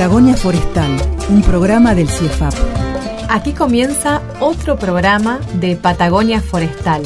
[0.00, 0.96] Patagonia Forestal,
[1.28, 2.54] un programa del CIEFAP.
[3.28, 7.02] Aquí comienza otro programa de Patagonia Forestal,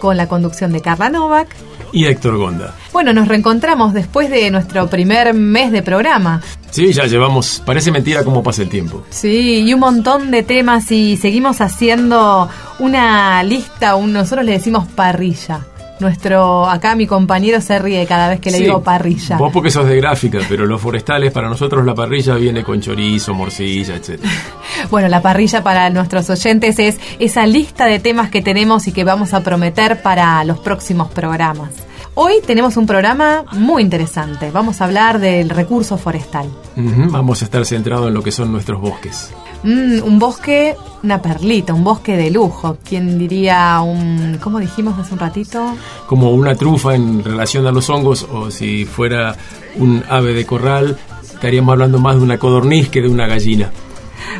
[0.00, 1.54] con la conducción de Carla Novak.
[1.92, 2.74] y Héctor Gonda.
[2.90, 6.40] Bueno, nos reencontramos después de nuestro primer mes de programa.
[6.70, 9.04] Sí, ya llevamos, parece mentira cómo pasa el tiempo.
[9.10, 14.88] Sí, y un montón de temas y seguimos haciendo una lista, un, nosotros le decimos
[14.88, 15.66] parrilla.
[16.02, 19.38] Nuestro, acá mi compañero se ríe cada vez que le Sí, digo parrilla.
[19.38, 23.32] Vos porque sos de gráfica, pero los forestales, para nosotros la parrilla viene con chorizo,
[23.34, 24.20] morcilla, etc.
[24.90, 29.04] Bueno, la parrilla para nuestros oyentes es esa lista de temas que tenemos y que
[29.04, 31.70] vamos a prometer para los próximos programas.
[32.14, 34.50] Hoy tenemos un programa muy interesante.
[34.50, 36.50] Vamos a hablar del recurso forestal.
[36.76, 39.32] Vamos a estar centrados en lo que son nuestros bosques.
[39.62, 42.78] Mm, un bosque, una perlita, un bosque de lujo.
[42.84, 44.38] ¿Quién diría un...
[44.42, 45.76] ¿Cómo dijimos hace un ratito?
[46.06, 49.36] Como una trufa en relación a los hongos, o si fuera
[49.76, 53.70] un ave de corral, estaríamos hablando más de una codorniz que de una gallina.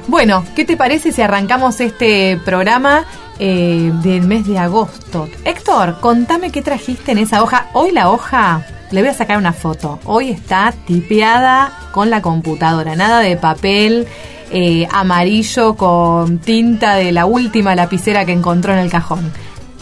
[0.08, 3.04] Bueno, ¿qué te parece si arrancamos este programa
[3.38, 5.28] eh, del mes de agosto?
[5.44, 7.68] Héctor, contame qué trajiste en esa hoja.
[7.72, 10.00] Hoy la hoja, le voy a sacar una foto.
[10.04, 14.08] Hoy está tipeada con la computadora, nada de papel
[14.52, 19.32] eh, amarillo con tinta de la última lapicera que encontró en el cajón.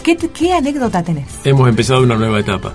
[0.02, 1.26] ¿Qué, qué anécdota tenés?
[1.44, 2.72] Hemos empezado una nueva etapa.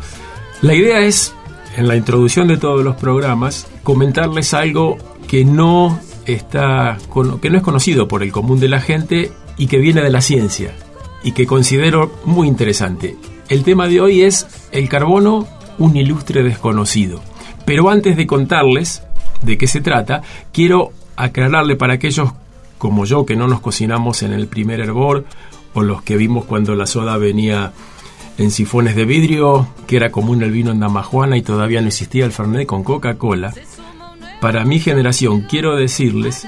[0.61, 1.33] La idea es,
[1.77, 4.97] en la introducción de todos los programas, comentarles algo
[5.27, 6.97] que no está
[7.41, 10.21] que no es conocido por el común de la gente y que viene de la
[10.21, 10.73] ciencia
[11.23, 13.15] y que considero muy interesante.
[13.49, 17.21] El tema de hoy es el carbono, un ilustre desconocido.
[17.65, 19.03] Pero antes de contarles
[19.41, 22.31] de qué se trata, quiero aclararle para aquellos
[22.77, 25.25] como yo que no nos cocinamos en el primer hervor
[25.73, 27.73] o los que vimos cuando la soda venía
[28.37, 32.25] en sifones de vidrio, que era común el vino en Damajuana y todavía no existía
[32.25, 33.53] el Fernet con Coca-Cola.
[34.41, 36.47] Para mi generación quiero decirles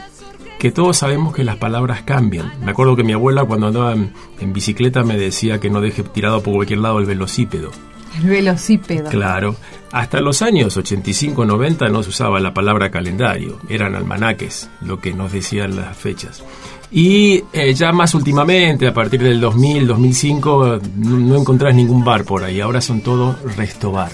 [0.59, 2.51] que todos sabemos que las palabras cambian.
[2.63, 6.03] Me acuerdo que mi abuela cuando andaba en, en bicicleta me decía que no deje
[6.03, 7.72] tirado por cualquier lado el velocípedo.
[8.16, 9.09] El velocípedo.
[9.09, 9.56] Claro,
[9.91, 15.31] hasta los años 85-90 no se usaba la palabra calendario, eran almanaques lo que nos
[15.31, 16.44] decían las fechas.
[16.90, 22.44] Y eh, ya más últimamente, a partir del 2000-2005, no, no encontrás ningún bar por
[22.44, 24.12] ahí, ahora son todos restobar.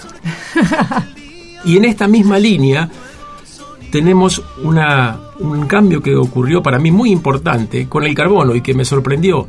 [1.64, 2.90] y en esta misma línea
[3.94, 8.74] tenemos una, un cambio que ocurrió para mí muy importante con el carbono y que
[8.74, 9.46] me sorprendió.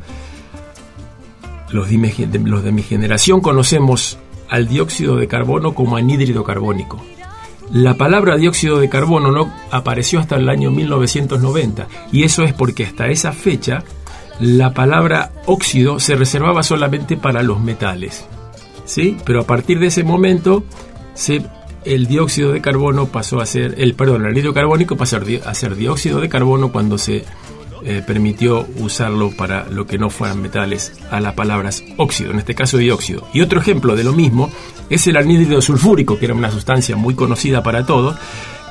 [1.70, 2.12] Los de mi,
[2.44, 4.18] los de mi generación conocemos
[4.48, 7.00] al dióxido de carbono como anhídrido carbónico.
[7.72, 12.84] La palabra dióxido de carbono no apareció hasta el año 1990 y eso es porque
[12.84, 13.82] hasta esa fecha
[14.38, 18.26] la palabra óxido se reservaba solamente para los metales.
[18.84, 19.16] ¿Sí?
[19.24, 20.62] Pero a partir de ese momento
[21.14, 21.42] se,
[21.84, 25.74] el dióxido de carbono pasó a ser, el perdón, el anhídrido carbónico pasó a ser
[25.74, 27.24] dióxido de carbono cuando se
[27.88, 32.56] eh, permitió usarlo para lo que no fueran metales a las palabras óxido, en este
[32.56, 33.28] caso dióxido.
[33.32, 34.50] Y otro ejemplo de lo mismo
[34.90, 38.16] es el anhídrido sulfúrico, que era una sustancia muy conocida para todos,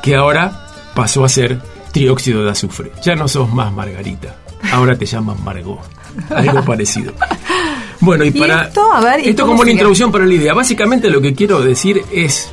[0.04, 1.62] que ahora pasó a ser
[1.94, 2.92] trióxido de azufre.
[3.04, 4.36] Ya no sos más Margarita,
[4.74, 5.80] ahora te llaman Margot.
[6.30, 7.14] Algo parecido.
[8.02, 8.92] Bueno, y ¿Y para esto?
[8.92, 10.54] A ver, ¿y esto cómo como una introducción para la idea.
[10.54, 12.52] Básicamente lo que quiero decir es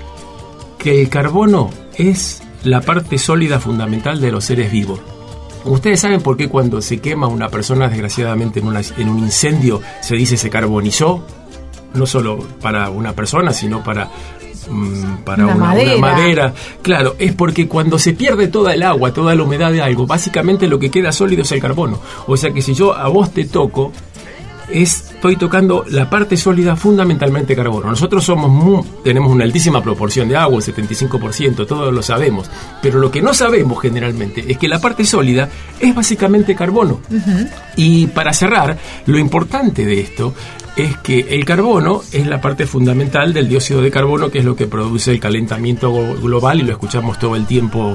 [0.78, 5.00] que el carbono es la parte sólida fundamental de los seres vivos.
[5.64, 9.80] Ustedes saben por qué cuando se quema una persona, desgraciadamente, en, una- en un incendio,
[10.00, 11.24] se dice se carbonizó,
[11.94, 14.08] no solo para una persona, sino para,
[14.68, 15.98] mm, para Una una, una madera.
[15.98, 16.54] madera.
[16.82, 20.66] Claro, es porque cuando se pierde toda el agua, toda la humedad de algo, básicamente
[20.68, 21.98] lo que queda sólido es el carbono.
[22.26, 23.92] O sea que si yo a vos te toco,
[24.70, 27.90] estoy tocando la parte sólida fundamentalmente carbono.
[27.90, 32.50] Nosotros somos mu- tenemos una altísima proporción de agua, el 75%, todos lo sabemos,
[32.80, 35.48] pero lo que no sabemos generalmente es que la parte sólida
[35.80, 37.00] es básicamente carbono.
[37.76, 40.34] Y para cerrar, lo importante de esto
[40.76, 44.56] es que el carbono es la parte fundamental del dióxido de carbono, que es lo
[44.56, 47.94] que produce el calentamiento glo- global y lo escuchamos todo el tiempo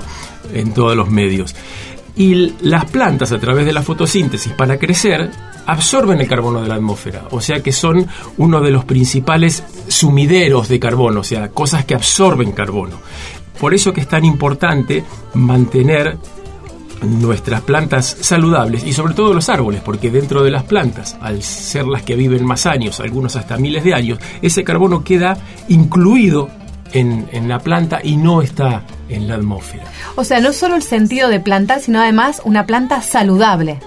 [0.53, 1.55] en todos los medios.
[2.17, 5.29] Y las plantas, a través de la fotosíntesis, para crecer,
[5.67, 7.25] absorben el carbono de la atmósfera.
[7.31, 11.93] O sea que son uno de los principales sumideros de carbono, o sea, cosas que
[11.93, 12.97] absorben carbono.
[13.59, 15.03] Por eso que es tan importante
[15.33, 16.17] mantener
[17.01, 21.85] nuestras plantas saludables y sobre todo los árboles, porque dentro de las plantas, al ser
[21.85, 25.37] las que viven más años, algunos hasta miles de años, ese carbono queda
[25.69, 26.49] incluido
[26.93, 29.83] en, en la planta y no está en la atmósfera.
[30.15, 33.79] O sea, no solo el sentido de plantar, sino además una planta saludable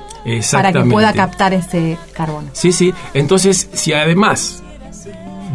[0.52, 2.49] para que pueda captar ese carbono.
[2.52, 2.93] Sí, sí.
[3.14, 4.62] Entonces, si además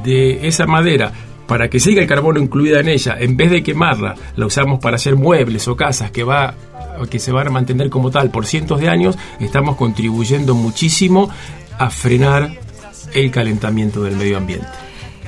[0.03, 1.12] de esa madera,
[1.47, 4.95] para que siga el carbono incluida en ella, en vez de quemarla, la usamos para
[4.95, 6.53] hacer muebles o casas que va
[7.09, 11.30] que se van a mantener como tal por cientos de años, estamos contribuyendo muchísimo
[11.77, 12.57] a frenar
[13.13, 14.84] el calentamiento del medio ambiente.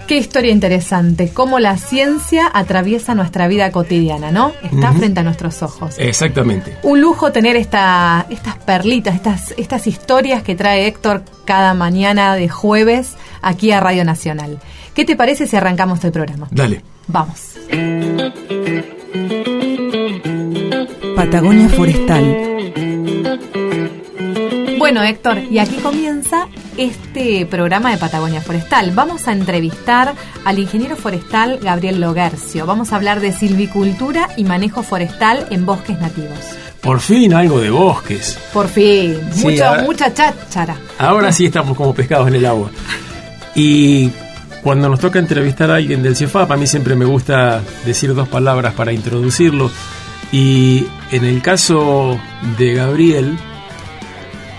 [0.08, 4.54] Qué historia interesante, cómo la ciencia atraviesa nuestra vida cotidiana, ¿no?
[4.64, 5.96] Está frente a nuestros ojos.
[5.98, 6.78] Exactamente.
[6.84, 12.48] Un lujo tener esta, estas perlitas, estas, estas historias que trae Héctor cada mañana de
[12.48, 14.60] jueves aquí a Radio Nacional.
[14.94, 16.48] ¿Qué te parece si arrancamos el programa?
[16.52, 16.82] Dale.
[17.08, 17.58] Vamos.
[21.18, 22.57] Patagonia Forestal.
[24.88, 26.48] Bueno, Héctor, y aquí comienza
[26.78, 28.92] este programa de Patagonia Forestal.
[28.92, 30.14] Vamos a entrevistar
[30.46, 32.66] al ingeniero forestal Gabriel Logercio.
[32.66, 36.40] Vamos a hablar de silvicultura y manejo forestal en bosques nativos.
[36.80, 38.40] Por fin algo de bosques.
[38.54, 40.78] Por fin, Sí, mucho, ahora- mucha cháchara.
[41.00, 42.70] Ahora sí estamos como pescados en el agua.
[43.56, 44.10] Y
[44.64, 48.30] cuando nos toca entrevistar a alguien del CIEFAP, a mí siempre me gusta decir dos
[48.30, 49.70] palabras para introducirlo.
[50.32, 52.18] Y en el caso
[52.58, 53.38] de Gabriel,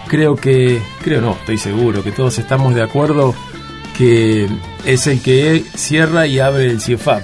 [0.09, 3.35] creo que, creo no, estoy seguro que todos estamos de acuerdo
[3.97, 4.49] que
[4.85, 7.23] es el que cierra y abre el CIEFAP.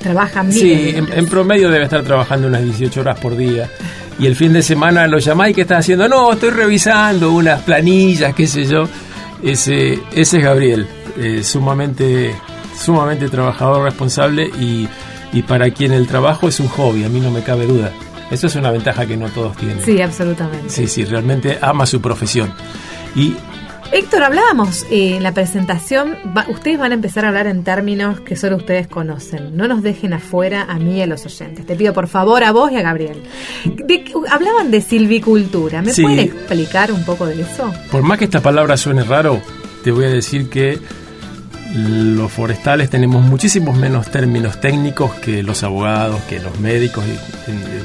[0.00, 0.60] Trabajan bien.
[0.60, 3.70] Sí, en, en promedio debe estar trabajando unas 18 horas por día.
[4.18, 6.08] Y el fin de semana lo llamáis, ¿qué estás haciendo?
[6.08, 8.88] No, estoy revisando unas planillas, qué sé yo.
[9.42, 10.86] Ese, ese es Gabriel,
[11.18, 12.34] eh, sumamente,
[12.78, 14.88] sumamente trabajador, responsable y,
[15.32, 17.90] y para quien el trabajo es un hobby, a mí no me cabe duda.
[18.30, 19.84] Eso es una ventaja que no todos tienen.
[19.84, 20.70] Sí, absolutamente.
[20.70, 22.52] sí, sí, realmente ama su profesión.
[23.14, 23.34] Y
[23.92, 28.20] Héctor, hablábamos eh, en la presentación, va- ustedes van a empezar a hablar en términos
[28.20, 29.54] que solo ustedes conocen.
[29.54, 31.66] No nos dejen afuera a mí y a los oyentes.
[31.66, 33.22] Te pido por favor a vos y a Gabriel.
[33.66, 35.82] De- hablaban de silvicultura.
[35.82, 36.00] ¿Me Sí.
[36.04, 37.70] pueden explicar un poco de eso?
[37.90, 39.42] Por más que esta palabra suene raro,
[39.84, 40.78] te voy a decir que
[41.74, 47.04] los forestales tenemos muchísimos menos términos técnicos que los abogados, que los médicos,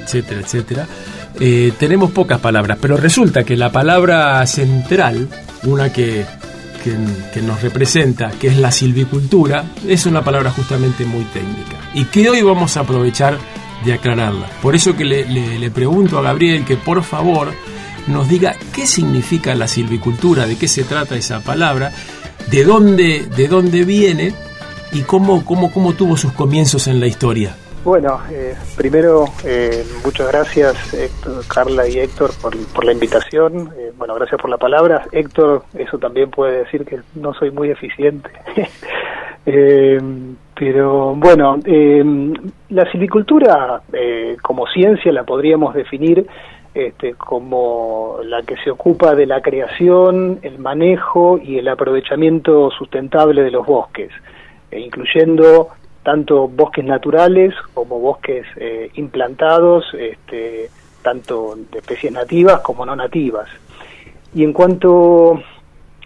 [0.04, 0.88] etcétera, etcétera.
[1.40, 5.28] Eh, tenemos pocas palabras, pero resulta que la palabra central,
[5.64, 6.26] una que,
[6.84, 6.96] que,
[7.34, 12.30] que nos representa, que es la silvicultura, es una palabra justamente muy técnica y que
[12.30, 13.38] hoy vamos a aprovechar
[13.86, 14.48] de aclararla.
[14.62, 17.54] Por eso que le, le- le pregunto a Gabriel que por favor
[18.08, 21.92] nos diga qué significa la silvicultura, de qué se trata esa palabra,
[22.52, 24.34] de dónde, de dónde viene
[24.92, 27.56] y cómo, cómo, cómo tuvo sus comienzos en la historia.
[27.84, 33.70] Bueno, eh, primero, eh, muchas gracias Héctor, Carla y Héctor por, la invitación.
[33.78, 35.06] Eh, bueno, gracias por la palabra.
[35.14, 38.30] Héctor, eso también puede decir que no soy muy eficiente.
[39.50, 39.98] Eh,
[40.54, 42.04] pero bueno, eh,
[42.68, 43.82] la silvicultura
[44.42, 46.28] como ciencia la podríamos definir
[46.78, 53.42] este, como la que se ocupa de la creación, el manejo y el aprovechamiento sustentable
[53.42, 54.12] de los bosques,
[54.70, 55.70] eh, incluyendo
[56.04, 60.70] tanto bosques naturales como bosques eh, implantados, este,
[61.02, 63.50] tanto de especies nativas como no nativas.
[64.36, 65.42] Y en cuanto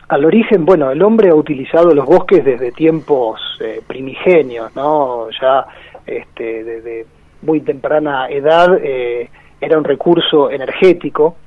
[0.08, 5.28] al origen, bueno, el hombre ha utilizado los bosques desde tiempos eh, primigenios, ¿no?
[5.42, 5.68] Ya
[6.06, 7.06] este, desde
[7.42, 9.30] muy temprana edad eh,
[9.62, 11.38] era un recurso energético.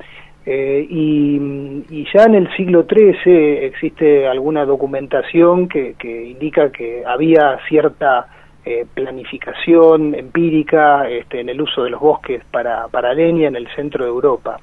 [0.47, 8.26] eh, y, ya en el siglo XIII existe alguna documentación que, indica que había cierta
[8.64, 13.66] eh, planificación empírica este, en el uso de los bosques para, para leña en el
[13.75, 14.59] centro de Europa.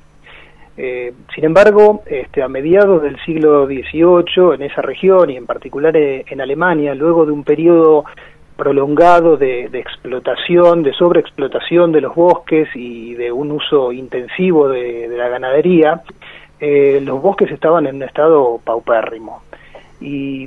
[0.78, 5.96] Eh, sin embargo, este, a mediados del siglo XVIII, en esa región y en particular
[5.96, 8.06] en Alemania, luego de un periodo
[8.62, 15.08] prolongado de, de explotación, de sobreexplotación de los bosques y de un uso intensivo de,
[15.18, 16.04] la ganadería,
[16.60, 19.42] eh, los bosques estaban en un estado paupérrimo.
[20.00, 20.44] Y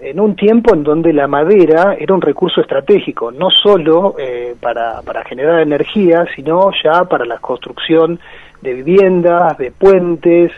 [0.00, 5.02] en un tiempo en donde la madera era un recurso estratégico, no solo eh, para,
[5.02, 8.18] para generar energía, sino ya para la construcción
[8.62, 10.52] de viviendas, de puentes,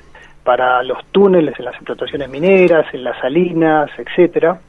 [0.45, 4.61] para los túneles en las explotaciones mineras, en las salinas, etcétera.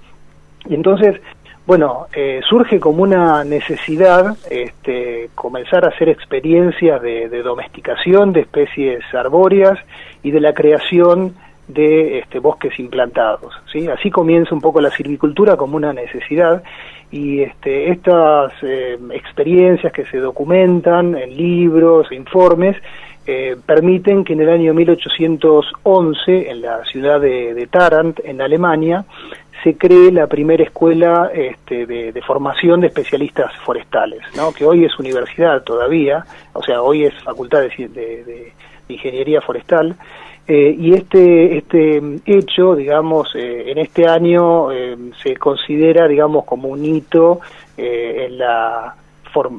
[0.68, 1.22] Y entonces,
[1.66, 8.42] bueno, eh, surge como una necesidad este, comenzar a hacer experiencias de, de, domesticación de
[8.42, 9.78] especies arbóreas
[10.24, 11.36] y de la creación
[11.68, 13.54] de este, bosques implantados.
[13.72, 13.88] ¿sí?
[13.88, 16.64] Así comienza un poco la silvicultura como una necesidad
[17.12, 22.76] y este, estas eh, experiencias que se documentan en libros, informes,
[23.28, 29.06] eh, permiten que en el año 1811, en la ciudad de Tarant, en Alemania,
[29.64, 34.52] se cree la primera escuela este, de, formación de especialistas forestales, ¿no?
[34.52, 38.54] que hoy es universidad todavía, o sea, hoy es facultad de, de, de
[38.88, 39.96] ingeniería forestal,
[40.48, 46.68] eh, y este, este hecho, digamos, eh, en este año eh, se considera, digamos, como
[46.70, 47.40] un hito
[47.78, 48.96] en la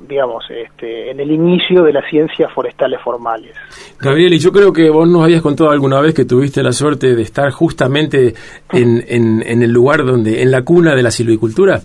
[0.06, 3.56] digamos, este, en el inicio de las ciencias forestales formales.
[4.02, 7.14] Gabriel, y yo creo que vos nos habías contado alguna vez que tuviste la suerte
[7.14, 8.34] de estar justamente
[8.72, 11.80] en, en, en el lugar donde, en la cuna de la silvicultura.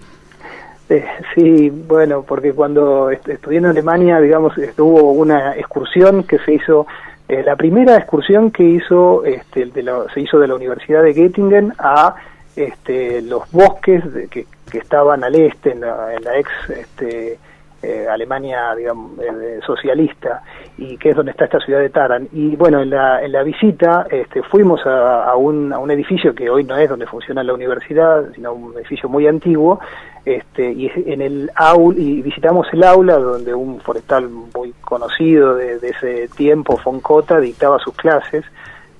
[0.89, 1.05] Eh,
[1.35, 6.87] sí, bueno, porque cuando estudié en Alemania, digamos, hubo una excursión que se hizo,
[7.29, 11.13] eh, la primera excursión que hizo, este, de la, se hizo de la Universidad de
[11.13, 12.15] Göttingen a
[12.55, 17.37] este, los bosques de, que, que, estaban al este, en la, en la ex este,
[17.83, 20.41] eh, Alemania digamos, eh, socialista
[20.77, 22.27] y que es donde está esta ciudad de Taran.
[22.31, 26.49] Y bueno en la, en la visita este, fuimos a, un, a un edificio que
[26.49, 29.79] hoy no es donde funciona la universidad sino un edificio muy antiguo
[30.25, 35.79] este, y en el aula y visitamos el aula donde un forestal muy conocido de,
[35.79, 38.45] de ese tiempo Foncota dictaba sus clases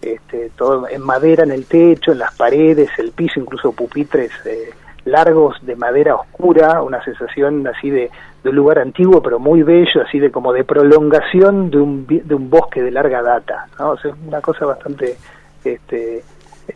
[0.02, 4.72] este, todo en madera en el techo en las paredes el piso incluso pupitres eh,
[5.08, 8.10] largos de madera oscura, una sensación así de,
[8.44, 12.36] de, un lugar antiguo pero muy bello, así de como de prolongación de un, de
[12.36, 13.92] un bosque de larga data, ¿no?
[13.92, 15.18] O sea, una cosa bastante
[15.64, 16.24] este,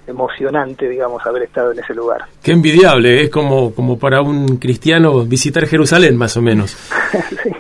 [0.07, 2.21] emocionante, digamos, haber estado en ese lugar.
[2.41, 6.71] Qué envidiable, es como, como para un cristiano visitar Jerusalén, más o menos.
[7.43, 7.51] sí.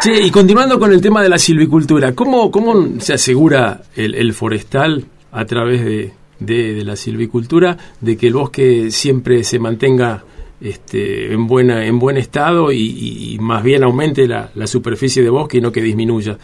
[0.00, 4.34] Sí, y continuando con el tema de la silvicultura, ¿cómo, cómo se asegura el, el
[4.34, 10.24] forestal a través de, de, de, la silvicultura, de que el bosque siempre se mantenga
[10.60, 15.30] este, en, buena, en buen estado y, y más bien aumente la, la, superficie de
[15.30, 16.38] bosque y no que disminuya.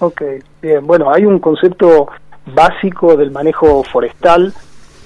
[0.00, 0.22] Ok,
[0.62, 2.08] bien, bueno, hay un concepto
[2.54, 4.52] básico del manejo forestal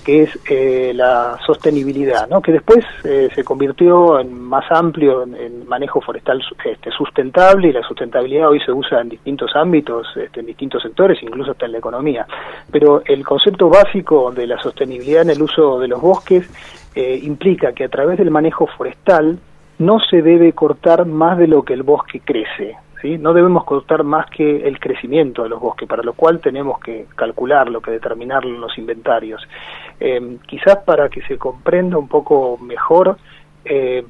[0.04, 2.40] que es eh, la sostenibilidad, ¿no?
[2.40, 7.82] que después eh, se convirtió en más amplio en, manejo forestal este, sustentable y la
[7.82, 11.78] sustentabilidad hoy se usa en distintos ámbitos, este, en distintos sectores, incluso hasta en la
[11.78, 12.26] economía.
[12.70, 16.48] Pero el concepto básico de la sostenibilidad en el uso de los bosques
[16.94, 19.38] eh, implica que a través del manejo forestal
[19.78, 24.26] no se debe cortar más de lo que el bosque crece, No debemos cortar más
[24.30, 28.60] que el crecimiento de los bosques, para lo cual tenemos que calcularlo, que determinarlo en
[28.60, 29.42] los inventarios.
[29.98, 33.16] Eh, quizás para que se comprenda un poco mejor,
[33.64, 34.04] eh,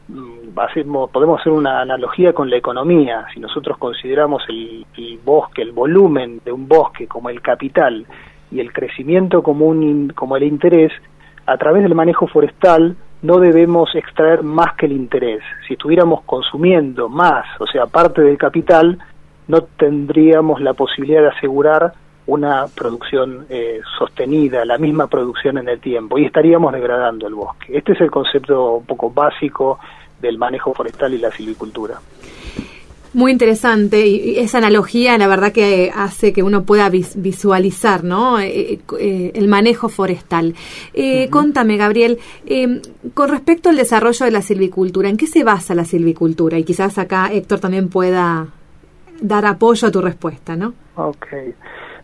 [0.56, 3.26] hacemos, podemos hacer una analogía con la economía.
[3.32, 8.06] Si nosotros consideramos el, el, bosque, el volumen de un bosque como el capital
[8.50, 10.92] y el crecimiento como, un, como el interés,
[11.46, 15.42] a través del manejo forestal no debemos extraer más que el interés.
[15.66, 18.98] Si estuviéramos consumiendo más, o sea, parte del capital,
[19.48, 21.92] no tendríamos la posibilidad de asegurar
[22.26, 27.76] una producción eh, sostenida, la misma producción en el tiempo, y estaríamos degradando el bosque.
[27.76, 29.78] Este es el concepto un poco básico
[30.20, 31.98] del manejo forestal y la silvicultura.
[33.14, 38.40] Muy interesante y esa analogía la verdad que hace que uno pueda visualizar ¿no?
[38.40, 40.54] Eh, eh, el manejo forestal.
[40.94, 41.30] Eh, uh -huh.
[41.30, 42.80] Contame, Gabriel, eh,
[43.12, 46.56] con respecto al desarrollo de la silvicultura, ¿en qué se basa la silvicultura?
[46.58, 48.46] Y quizás acá Héctor también pueda
[49.20, 50.72] dar apoyo a tu respuesta, ¿no?
[50.96, 51.26] Ok.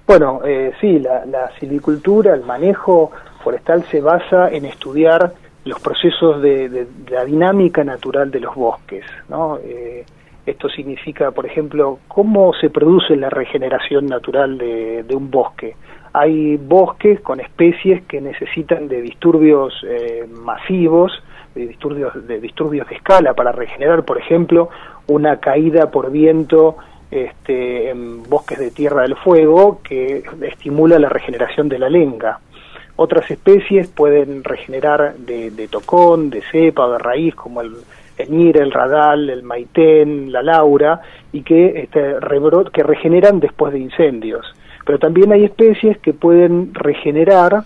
[0.07, 3.11] Bueno, eh, sí, la, la silvicultura, el manejo
[3.43, 5.33] forestal se basa en estudiar
[5.65, 9.59] los procesos de, de, de la dinámica natural de los bosques, ¿no?
[9.63, 10.05] Eh,
[10.51, 15.77] esto significa, por ejemplo, cómo se produce la regeneración natural de, un bosque.
[16.13, 21.13] Hay bosques con especies que necesitan de disturbios eh, masivos,
[21.55, 24.71] de disturbios, de disturbios de escala para regenerar, por ejemplo,
[25.07, 26.77] una caída por viento
[27.11, 32.41] este, en bosques de tierra del fuego que estimula la regeneración de la lenga.
[32.97, 37.77] Otras especies pueden regenerar de, de tocón, de cepa o de raíz, como el,
[38.19, 41.01] el radal, el maitén, la laura,
[41.33, 42.17] y que, este,
[42.73, 44.47] que regeneran después de incendios.
[44.85, 47.65] pero también hay especies que pueden regenerar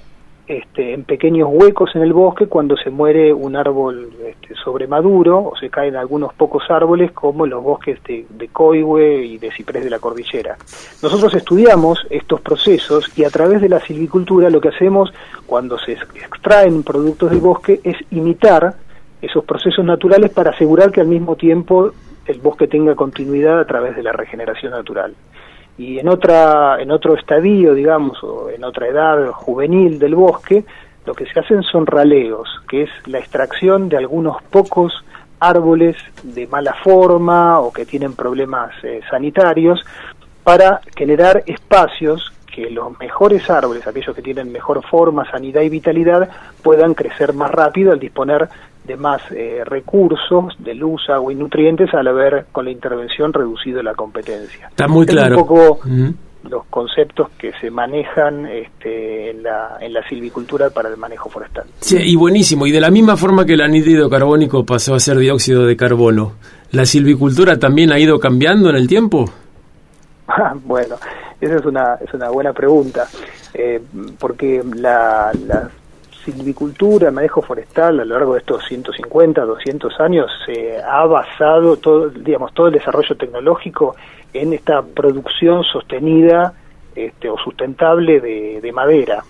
[0.48, 5.56] este, en pequeños huecos en el bosque cuando se muere un árbol este, sobremaduro o
[5.56, 9.90] se caen algunos pocos árboles como los bosques de, de coihue y de ciprés de
[9.90, 10.56] la cordillera.
[11.00, 15.14] Nosotros estudiamos estos procesos y a través de la silvicultura lo que hacemos
[15.46, 18.74] cuando se extraen productos del bosque es imitar
[19.22, 21.92] esos procesos naturales para asegurar que al mismo tiempo
[22.26, 25.14] el bosque tenga continuidad a través de la regeneración natural.
[25.78, 30.64] Y en otra en otro estadio digamos o en otra edad juvenil del bosque
[31.06, 34.92] lo que se hacen son raleos que es la extracción de algunos pocos
[35.40, 39.84] árboles de mala forma o que tienen problemas eh, sanitarios
[40.44, 46.28] para generar espacios que los mejores árboles, aquellos que tienen mejor forma, sanidad y vitalidad,
[46.62, 48.48] puedan crecer más rápido al disponer
[48.84, 53.82] de más eh, recursos de luz, agua y nutrientes al haber con la intervención reducido
[53.82, 54.68] la competencia.
[54.68, 55.36] Está muy claro.
[55.36, 55.80] un poco
[56.48, 61.64] los conceptos que se manejan este, en, la, en la silvicultura para el manejo forestal.
[61.80, 62.66] Sí, y buenísimo.
[62.66, 66.32] Y de la misma forma que el anhídrido carbónico pasó a ser dióxido de carbono,
[66.72, 69.30] ¿la silvicultura también ha ido cambiando en el tiempo?
[70.64, 70.96] bueno,
[71.40, 73.06] esa es una, es una buena pregunta,
[73.54, 73.80] eh,
[74.18, 75.70] porque la, la
[76.24, 81.76] silvicultura, el manejo forestal a lo largo de estos 150, 200 años se ha basado
[81.76, 83.96] todo, digamos, todo el desarrollo tecnológico
[84.32, 86.54] en esta producción sostenida
[86.94, 89.22] este, o sustentable de, madera.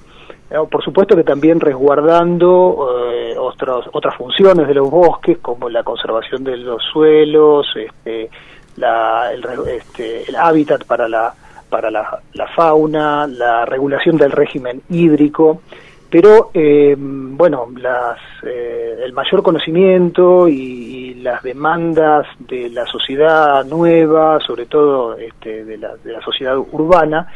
[0.71, 6.45] Por supuesto que también resguardando eh, otros, otras funciones de los bosques como la conservación
[6.45, 8.29] de los suelos, este,
[8.77, 11.35] la, el, este, el hábitat para la
[11.71, 15.63] para la, la fauna, la regulación del régimen hídrico
[16.12, 24.40] pero eh, bueno, las, eh, el mayor conocimiento y, las demandas de la sociedad nueva,
[24.40, 27.28] sobre todo este, de, la, de la sociedad urbana,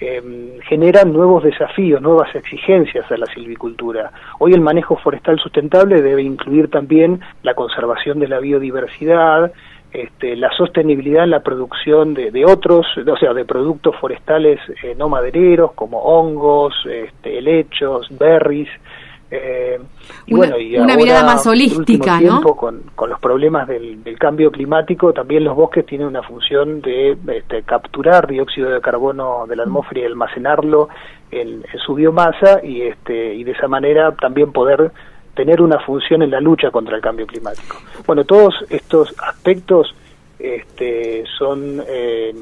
[0.00, 4.10] eh, generan nuevos desafíos, nuevas exigencias a la silvicultura.
[4.38, 9.52] Hoy el manejo forestal sustentable debe incluir también la conservación de la biodiversidad,
[9.94, 15.08] este, la sostenibilidad en la producción de, otros, o sea, de productos forestales eh, no
[15.08, 18.68] madereros como hongos, este, helechos, berries.
[19.30, 19.78] Eh,
[20.26, 22.42] y una, bueno, y una mirada más holística, ¿no?
[22.42, 27.62] Con, con, los problemas del, cambio climático, también los bosques tienen una función de este,
[27.62, 30.88] capturar dióxido de carbono de la atmósfera y almacenarlo
[31.30, 34.90] en, en su biomasa y, este, y de esa manera también poder
[35.34, 37.76] tener una función en la lucha contra el cambio climático.
[38.06, 39.94] Bueno, todos estos aspectos
[40.38, 42.34] este, son, eh,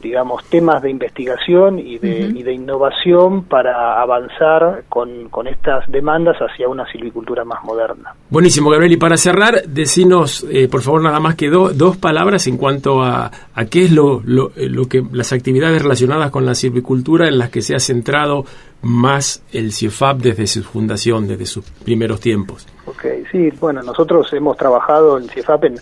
[0.00, 6.36] digamos, temas de investigación y de, y de innovación para avanzar con, con, estas demandas
[6.38, 8.14] hacia una silvicultura más moderna.
[8.30, 8.92] Buenísimo, Gabriel.
[8.92, 13.30] Y para cerrar, decinos, eh, por favor, nada más que dos palabras en cuanto a,
[13.54, 17.50] a qué es lo, lo, lo, que las actividades relacionadas con la silvicultura en las
[17.50, 18.44] que se ha centrado
[18.82, 22.66] más el CIEFAP desde su fundación, desde sus primeros tiempos.
[22.86, 25.74] Ok, sí, bueno, nosotros hemos trabajado en CIEFAP en,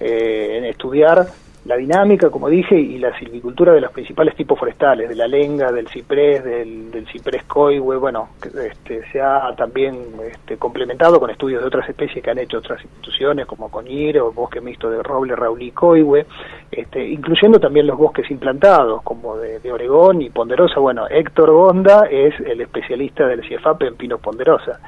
[0.00, 1.28] eh, en estudiar
[1.64, 5.70] la dinámica, como dije, y la silvicultura de los principales tipos forestales, de la lenga,
[5.70, 9.96] del ciprés, del, del ciprés coihue, bueno, este, se ha también
[10.28, 14.32] este, complementado con estudios de otras especies que han hecho otras instituciones, como Coñir o
[14.32, 16.26] bosque mixto de roble, raulí, coihue,
[16.70, 20.80] este, incluyendo también los bosques implantados, como de, de, Oregón y Ponderosa.
[20.80, 24.80] Bueno, Héctor Gonda es el especialista del CIEFAP en pinos ponderosa.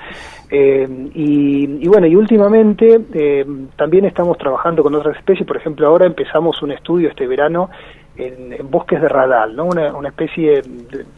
[0.50, 5.86] Eh, y, y, bueno, y últimamente eh, también estamos trabajando con otras especies, por ejemplo,
[5.86, 7.70] ahora empezamos un estudio este verano
[8.16, 9.64] en, bosques de radal, ¿no?
[9.64, 10.62] Una, una especie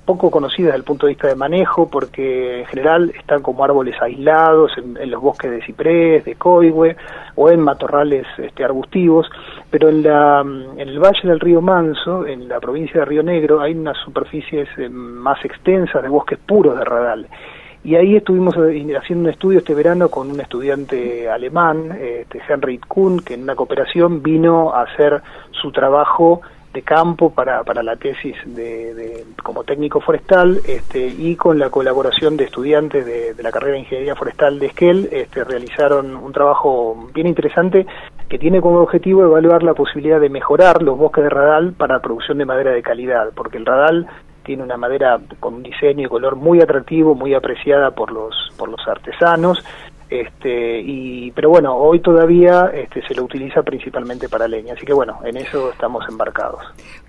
[0.05, 3.95] poco conocida desde el punto de vista de manejo, porque en general están como árboles
[4.01, 6.97] aislados en, los bosques de ciprés, de coigüe
[7.35, 9.29] o en matorrales este, arbustivos,
[9.71, 13.61] pero en, la, en el valle del río Manso, en la provincia de Río Negro,
[13.61, 17.27] hay unas superficies eh, más extensas de bosques puros de radal.
[17.87, 22.79] Y ahí estuvimos eh, haciendo un estudio este verano con un estudiante alemán, este Henry
[22.79, 25.23] Kuhn, que en una cooperación vino a hacer
[25.53, 26.41] su trabajo
[26.75, 32.37] de campo para, para la tesis de, como técnico forestal este, y con la colaboración
[32.37, 37.09] de estudiantes de, de, la carrera de Ingeniería Forestal de Esquel este, realizaron un trabajo
[37.15, 37.87] bien interesante
[38.29, 42.39] que tiene como objetivo evaluar la posibilidad de mejorar los bosques de radal para producción
[42.39, 44.09] de madera de calidad, porque el radal
[44.47, 48.69] tiene una madera con un diseño y color muy atractivo, muy apreciada por los, por
[48.69, 49.63] los artesanos,
[50.09, 54.93] Este, y, pero bueno, hoy todavía este, se lo utiliza principalmente para leña, así que
[54.93, 56.63] bueno, en eso estamos embarcados.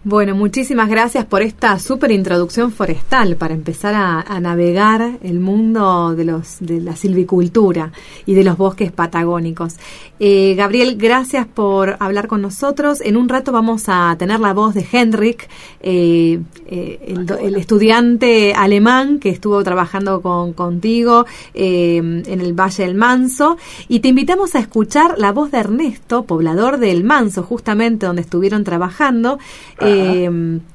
[0.09, 6.23] Bueno, muchísimas gracias por esta súper introducción forestal para empezar a, navegar el mundo de,
[6.23, 7.91] los, de la silvicultura
[8.25, 9.75] y de los bosques patagónicos.
[10.19, 13.01] Eh, Gabriel, gracias por hablar con nosotros.
[13.01, 15.49] En un rato vamos a tener la voz de Henrik,
[15.81, 23.57] eh, eh, el, estudiante alemán que estuvo trabajando con, contigo en el Valle del Manso.
[23.89, 28.63] Y te invitamos a escuchar la voz de Ernesto, poblador del Manso, justamente donde estuvieron
[28.63, 29.37] trabajando,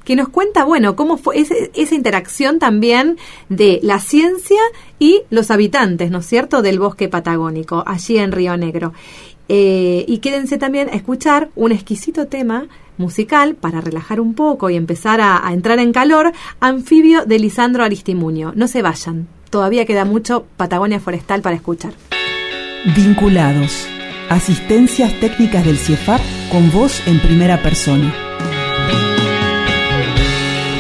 [0.05, 4.61] que nos cuenta, bueno, cómo fue esa interacción también de la ciencia
[4.99, 8.93] y los habitantes, ¿no es cierto?, del bosque patagónico, allí en Río Negro.
[9.49, 14.77] Eh, y quédense también a escuchar un exquisito tema musical para relajar un poco y
[14.77, 18.53] empezar a, a entrar en calor, Anfibio de Lisandro Aristimuño.
[18.55, 21.93] No se vayan, todavía queda mucho Patagonia Forestal para escuchar.
[22.97, 23.87] Vinculados.
[24.29, 28.32] Asistencias técnicas del CIEFAP con voz en primera persona.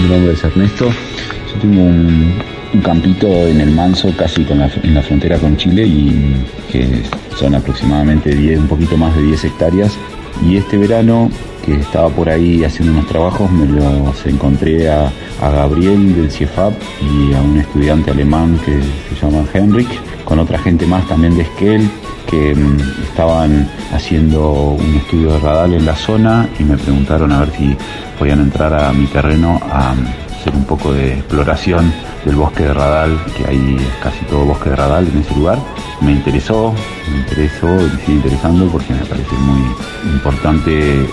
[0.02, 0.86] Mi nombre es Ernesto.
[0.86, 2.34] Yo tengo un,
[2.82, 6.34] campito en el Manso, casi con en la frontera con Chile, y
[6.72, 7.02] que
[7.36, 9.96] son aproximadamente 10, un poquito más de 10 hectáreas.
[10.44, 11.30] Y este verano,
[11.64, 17.34] que estaba por ahí haciendo unos trabajos, me los encontré a, Gabriel del CIEFAP y
[17.34, 19.88] a un estudiante alemán que se llama Henrik,
[20.24, 21.90] con otra gente más también de Esquel,
[22.28, 27.40] que mm, estaban haciendo un estudio de radal en la zona y me preguntaron a
[27.40, 27.76] ver si
[28.18, 30.06] podían entrar a mi terreno a mm,
[30.38, 31.92] hacer un poco de exploración
[32.24, 35.58] del bosque de radal, que hay casi todo bosque de radal en ese lugar.
[36.00, 36.72] Me interesó,
[37.10, 41.06] me interesó y me sigue interesando porque me parece muy importante.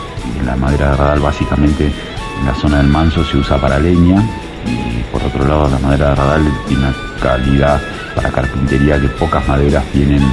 [0.45, 1.91] La madera de radal básicamente
[2.39, 4.23] en la zona del manso se usa para leña.
[4.65, 7.81] Y por otro lado la madera de radal tiene una calidad
[8.15, 10.23] para carpintería que pocas maderas tienen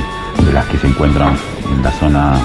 [0.45, 1.37] de las que se encuentran
[1.73, 2.39] en la zona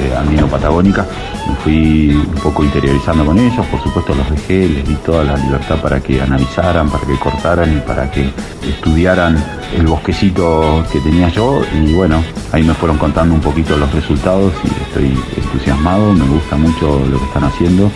[0.00, 1.06] de andino patagónica.
[1.48, 5.36] Me fui un poco interiorizando con ellos, por supuesto los dejé, les di toda la
[5.36, 8.30] libertad para que analizaran, para que cortaran y para que
[8.68, 9.42] estudiaran
[9.76, 12.22] el bosquecito que tenía yo y bueno,
[12.52, 17.18] ahí me fueron contando un poquito los resultados y estoy entusiasmado, me gusta mucho lo
[17.18, 17.90] que están haciendo.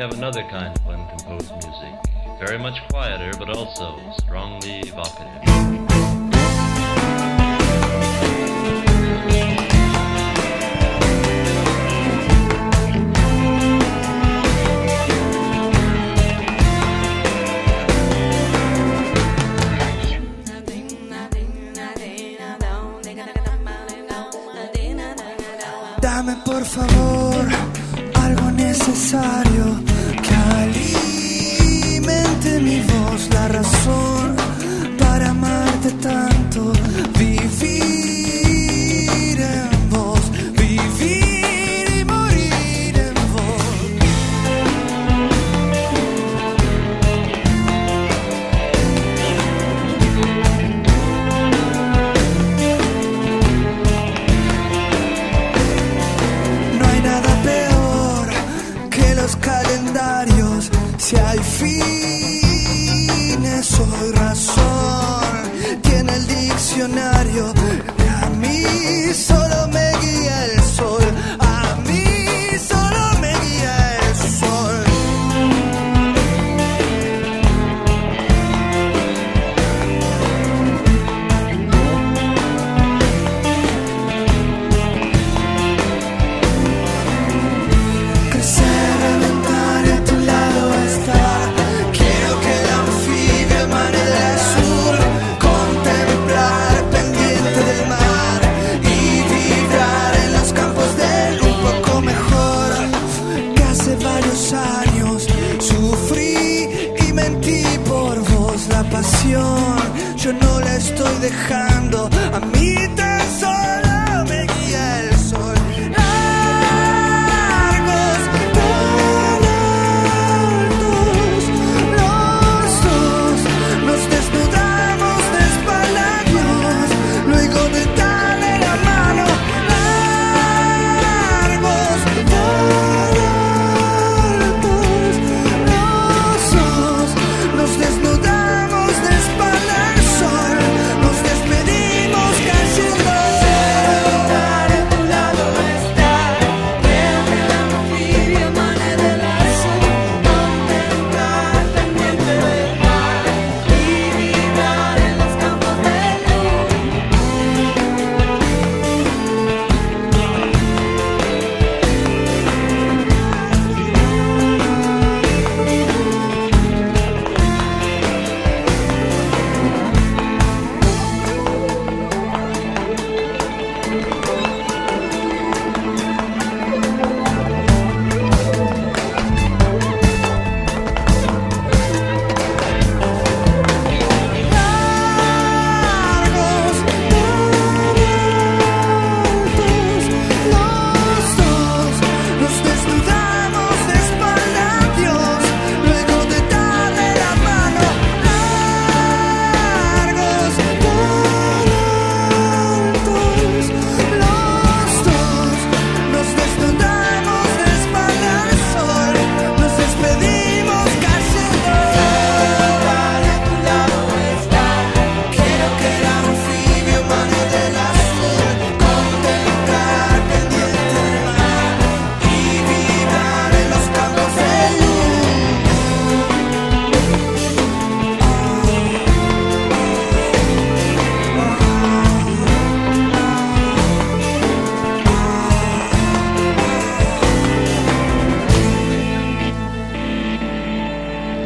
[0.00, 1.92] Have another kind of uncomposed music,
[2.38, 5.42] very much quieter but also strongly evocative.
[26.00, 27.48] Dame por favor
[28.14, 29.89] algo necesario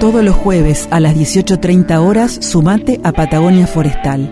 [0.04, 4.28] todos los jueves a las 18.30 horas, sumate a Patagonia Forestal.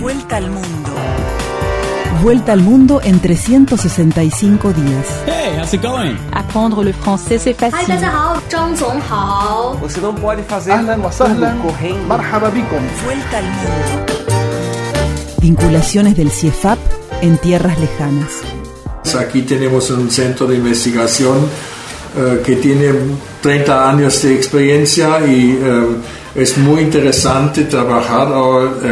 [0.00, 0.90] Vuelta al mundo.
[2.22, 5.04] Vuelta al mundo en 365 días.
[5.26, 5.80] Hey, how's it?
[6.30, 7.80] Aprender el francés es fácil.
[7.80, 7.92] Hi,
[9.80, 10.00] Você
[10.70, 11.02] Ahlan.
[12.06, 12.50] Marhaba
[13.04, 14.06] Vuelta al mundo.
[15.40, 16.78] Vinculaciones del CIEFAP
[17.20, 18.57] en tierras lejanas.
[19.14, 21.36] Aquí tenemos un centro de investigación
[22.16, 22.92] eh, que tiene
[23.40, 25.86] 30 años de experiencia y eh,
[26.34, 28.28] es muy interesante trabajar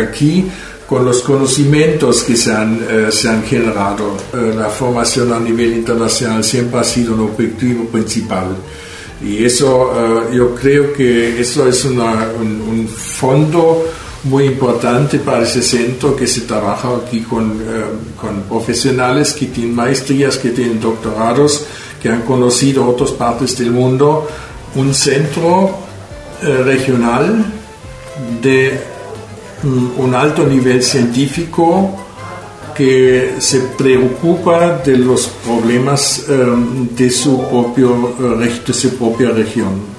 [0.00, 0.46] aquí
[0.86, 4.16] con los conocimientos que se han, eh, se han generado.
[4.56, 8.56] La formación a nivel internacional siempre ha sido un objetivo principal.
[9.24, 13.84] Y eso, yo creo que eso es un, un fondo
[14.24, 17.84] muy importante para ese centro que se trabaja aquí con, eh,
[18.20, 21.64] con profesionales que tienen maestrías, que tienen doctorados,
[22.02, 24.26] que han conocido otras partes del mundo.
[24.74, 25.70] Un centro
[26.42, 27.44] eh, regional
[28.42, 28.80] de
[29.62, 31.96] mm, un alto nivel científico
[32.76, 36.46] que se preocupa de los problemas eh,
[36.90, 39.95] de, su propio, de su propia región.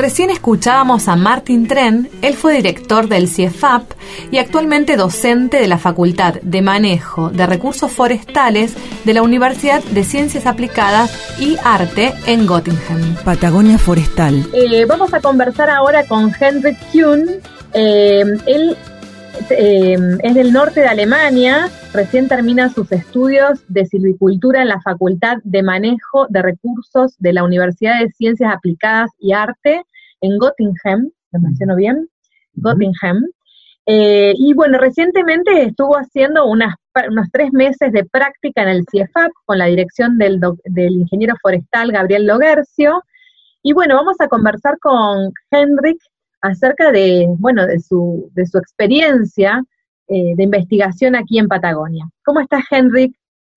[0.00, 3.82] Recién escuchábamos a Martin Tren, él fue director del CIEFAP
[4.30, 10.02] y actualmente docente de la Facultad de Manejo de Recursos Forestales de la Universidad de
[10.02, 13.14] Ciencias Aplicadas y Arte en Göttingen.
[13.26, 14.48] Patagonia Forestal.
[14.54, 17.28] Eh, vamos a conversar ahora con Henrik Kuhn.
[17.74, 18.78] Eh, él
[19.50, 25.36] eh, es del norte de Alemania, recién termina sus estudios de silvicultura en la Facultad
[25.44, 29.82] de Manejo de Recursos de la Universidad de Ciencias Aplicadas y Arte
[30.20, 32.08] en Göttingen, ¿lo menciono bien?
[32.54, 33.24] Göttingen.
[33.86, 36.74] Eh, y bueno, recientemente estuvo haciendo unas,
[37.08, 41.34] unos tres meses de práctica en el CIEFAP con la dirección del, doc- del ingeniero
[41.42, 43.02] forestal Gabriel Logercio.
[43.62, 45.98] Y bueno, vamos a conversar con Henrik
[46.42, 49.62] acerca de, bueno, de su, de su experiencia
[50.08, 52.04] eh, de investigación aquí en Patagonia.
[52.24, 53.14] ¿Cómo estás, Henrik?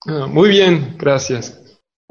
[0.08, 1.63] Ah, muy bien, gracias.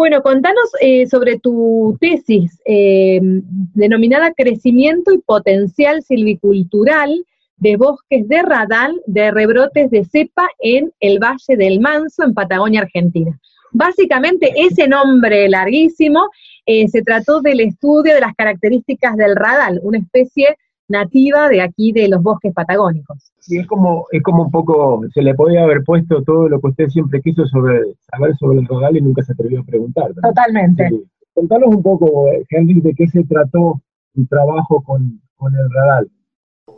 [0.02, 7.24] Bueno, contanos eh, sobre tu tesis eh, denominada Crecimiento y Potencial Silvicultural
[7.58, 12.80] de Bosques de Radal de Rebrotes de Cepa en el Valle del Manso, en Patagonia,
[12.80, 13.38] Argentina.
[13.70, 16.30] Básicamente, ese nombre larguísimo
[16.66, 20.56] eh, se trató del estudio de las características del radal, una especie
[20.88, 23.32] nativa de aquí de los bosques patagónicos.
[23.38, 26.68] Sí, es como, es como un poco, se le podía haber puesto todo lo que
[26.68, 30.08] usted siempre quiso sobre saber sobre el rodal y nunca se atrevió a preguntar.
[30.14, 30.30] ¿verdad?
[30.30, 30.88] Totalmente.
[30.88, 31.04] Sí.
[31.34, 33.80] Contanos un poco, eh, Henry, de qué se trató
[34.14, 36.08] tu trabajo con, con el radal.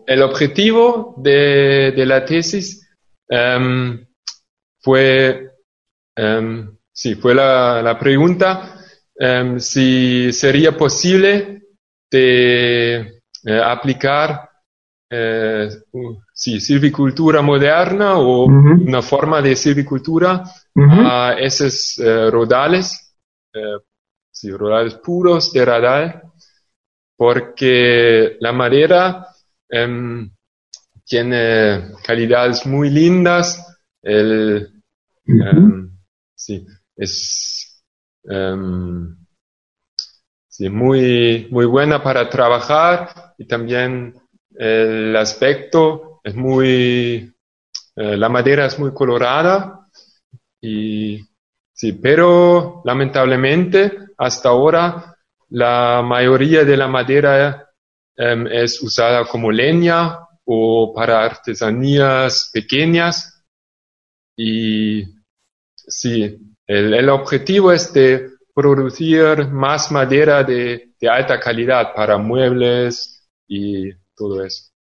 [0.07, 2.89] El objetivo de, de la tesis
[3.29, 4.07] em,
[4.81, 5.51] fue,
[6.17, 8.77] em, sí, fue la, la pregunta
[9.17, 11.63] em, si sería posible
[12.11, 13.14] de
[13.45, 14.49] eh, aplicar
[15.11, 15.69] eh,
[16.33, 20.43] sí, silvicultura moderna o una forma de silvicultura
[20.77, 23.15] a esos eh, rodales,
[23.53, 23.79] eh,
[24.31, 26.23] sí, rodales puros de radal,
[27.17, 29.29] porque la madera
[29.69, 30.29] em,
[31.05, 34.83] tiene calidades muy lindas, el,
[35.27, 35.97] em,
[36.35, 37.85] sí, es
[38.25, 39.17] em,
[40.49, 44.15] sí, muy, muy buena para trabajar y también
[44.55, 47.35] el aspecto es muy,
[47.97, 49.89] eh, la madera es muy colorada
[50.61, 51.21] y
[51.73, 55.17] sí, pero lamentablemente hasta ahora
[55.51, 57.69] la mayoría de la madera
[58.17, 63.45] em, es usada como leña o para artesanías pequeñas.
[64.37, 65.05] Y
[65.75, 73.14] sí, el, objetivo es de producir más madera de, de alta calidad para muebles
[73.49, 74.71] y todo eso.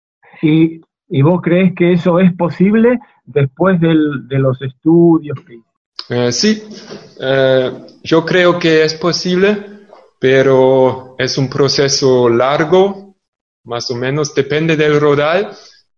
[0.42, 5.60] ¿Y, y vos crees que eso es posible después del- de los estudios que
[6.10, 6.62] Eh, sí,
[7.20, 7.72] eh,
[8.02, 9.66] yo creo que es posible,
[10.18, 13.16] pero es un proceso largo,
[13.64, 15.52] más o menos, depende del rodal.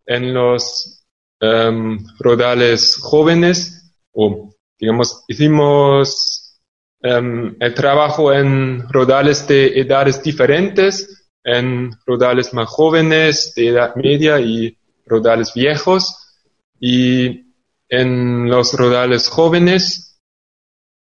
[0.06, 1.04] En los
[1.40, 6.60] em, rodales jóvenes, o digamos, hicimos
[7.02, 14.40] em, el trabajo en rodales de edades diferentes, en rodales más jóvenes, de edad media
[14.40, 16.34] y rodales viejos.
[16.80, 17.54] Y
[17.88, 20.20] en los rodales jóvenes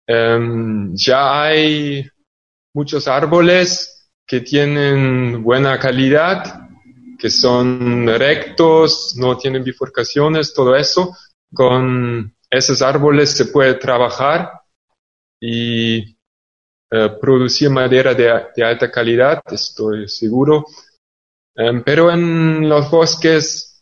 [0.07, 2.07] em, ya hay
[2.73, 6.61] muchos árboles que tienen buena calidad,
[7.19, 11.13] que son rectos, no tienen bifurcaciones, todo eso.
[11.53, 14.49] Con esos árboles se puede trabajar
[15.41, 16.15] y
[16.93, 20.65] eh, producir madera de, alta calidad, estoy seguro.
[21.55, 23.81] Um, pero en los bosques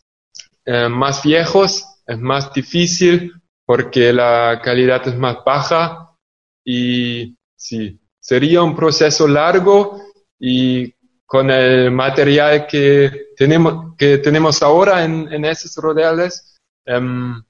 [0.63, 3.33] eh, más viejos es más difícil
[3.65, 6.15] porque la calidad es más baja
[6.63, 10.01] y sí, sería un proceso largo
[10.39, 10.93] y
[11.25, 17.43] con el material que tenemos, que tenemos ahora en, esos rodeales, um,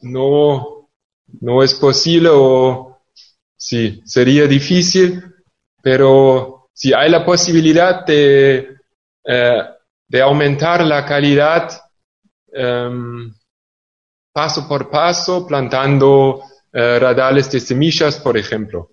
[0.00, 0.90] no,
[1.40, 2.95] no es posible o
[3.56, 5.22] sí, sería difícil,
[5.82, 8.76] pero si hay la posibilidad de,
[9.24, 9.62] eh,
[10.08, 11.70] de aumentar la calidad
[12.52, 13.32] um,
[14.32, 16.42] paso por paso, plantando
[16.72, 18.90] eh, radales de semillas, por ejemplo.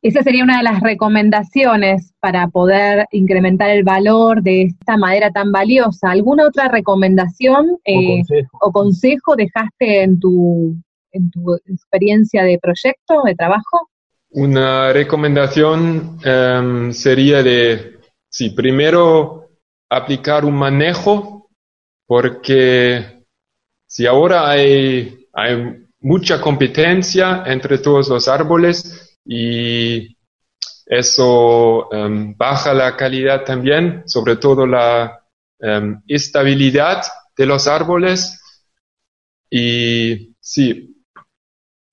[0.00, 5.50] Esa sería una de las recomendaciones para poder incrementar el valor de esta madera tan
[5.50, 6.10] valiosa.
[6.10, 8.58] ¿Alguna otra recomendación eh, o, consejo.
[8.60, 9.36] o, consejo.
[9.36, 10.76] dejaste en tu,
[11.16, 13.90] en tu experiencia de proyecto, de trabajo?
[14.30, 19.48] Una recomendación um, sería de, sí, primero
[19.88, 21.48] aplicar un manejo,
[22.06, 23.24] porque
[23.86, 30.16] si ahora hay, hay mucha competencia entre todos los árboles, y
[30.86, 35.20] eso um, baja la calidad también, sobre todo la
[35.60, 37.02] um, estabilidad
[37.36, 38.40] de los árboles.
[39.50, 40.95] Y sí,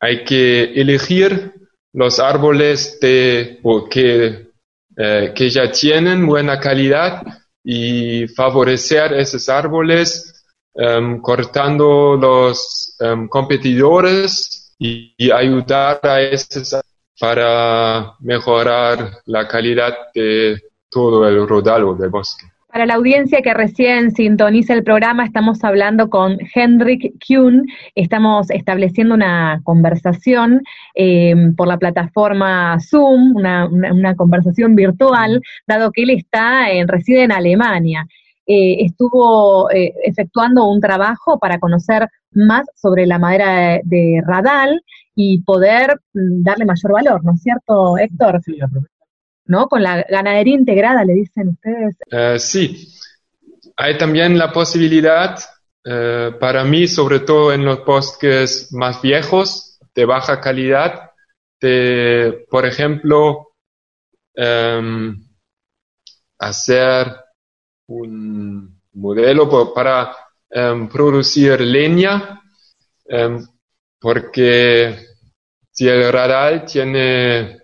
[0.03, 1.53] hay que elegir
[1.93, 4.49] los árboles de, que,
[4.97, 7.23] eh, que ya tienen buena calidad
[7.63, 12.97] y favorecer esos árboles um, cortando los
[13.29, 16.75] competidores y, y, ayudar a esos
[17.17, 22.45] para mejorar la calidad de todo el rodal del bosque.
[22.73, 29.13] Para la audiencia que recién sintoniza el programa, estamos hablando con Henrik Kuhn, estamos estableciendo
[29.13, 30.63] una conversación
[30.95, 37.31] eh, por la plataforma Zoom, una, conversación virtual, dado que él está, en, reside en
[37.31, 38.07] Alemania.
[38.47, 44.81] Eh, estuvo eh, efectuando un trabajo para conocer más sobre la madera de, de radal
[45.13, 48.41] y poder mm, darle mayor valor, ¿no es cierto, Héctor?
[48.43, 48.57] Sí,
[49.45, 49.67] ¿No?
[49.67, 51.95] Con la ganadería integrada, le dicen ustedes.
[52.11, 52.87] Uh, sí,
[53.75, 55.37] hay también la posibilidad,
[55.85, 61.11] uh, para mí, sobre todo en los bosques más viejos, de baja calidad,
[61.59, 63.53] de, por ejemplo,
[64.35, 65.27] um,
[66.39, 67.15] hacer
[67.87, 70.15] un modelo para
[70.49, 72.41] um, producir leña
[73.05, 73.45] um,
[73.99, 75.07] porque
[75.71, 77.57] si el radal tiene,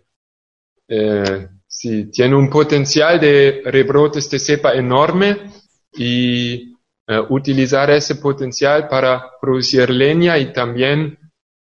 [0.87, 5.49] eh, si tiene un potencial de rebrotes de cepa enorme
[5.93, 6.75] y
[7.07, 11.17] eh, utilizar ese potencial para producir leña y también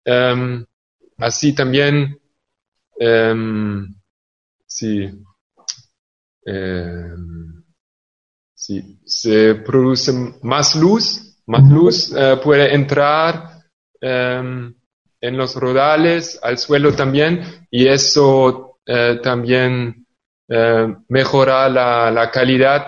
[0.07, 0.65] um,
[1.19, 2.19] así también
[2.99, 3.85] um,
[4.65, 5.05] si,
[6.47, 7.63] um,
[8.55, 13.59] si se produce más luz, más luz uh, puede entrar
[14.01, 14.73] en
[15.21, 20.05] los rodales, al suelo también, y eso uh, también
[20.49, 22.87] uh, mejora la, la calidad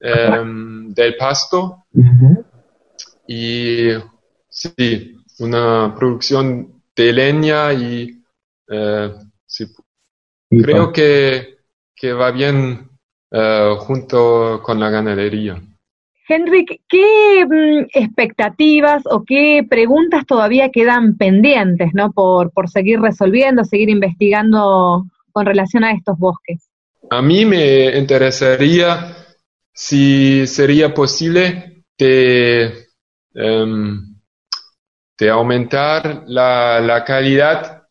[0.00, 1.84] um, del pasto.
[1.92, 2.44] Uh -huh.
[3.26, 3.88] Y
[4.48, 8.22] sí, una producción de leña y
[9.46, 9.66] sí,
[10.50, 11.56] creo que,
[11.96, 12.90] que va bien
[13.78, 15.60] junto con la ganadería.
[16.28, 22.12] Henrik, ¿qué mm, expectativas o qué preguntas todavía quedan pendientes, ¿no?
[22.12, 26.70] Por, por seguir resolviendo, seguir investigando con relación a estos bosques.
[27.10, 29.16] A mí me interesaría
[29.72, 32.86] si sería posible de,
[33.34, 37.82] de aumentar la, la, calidad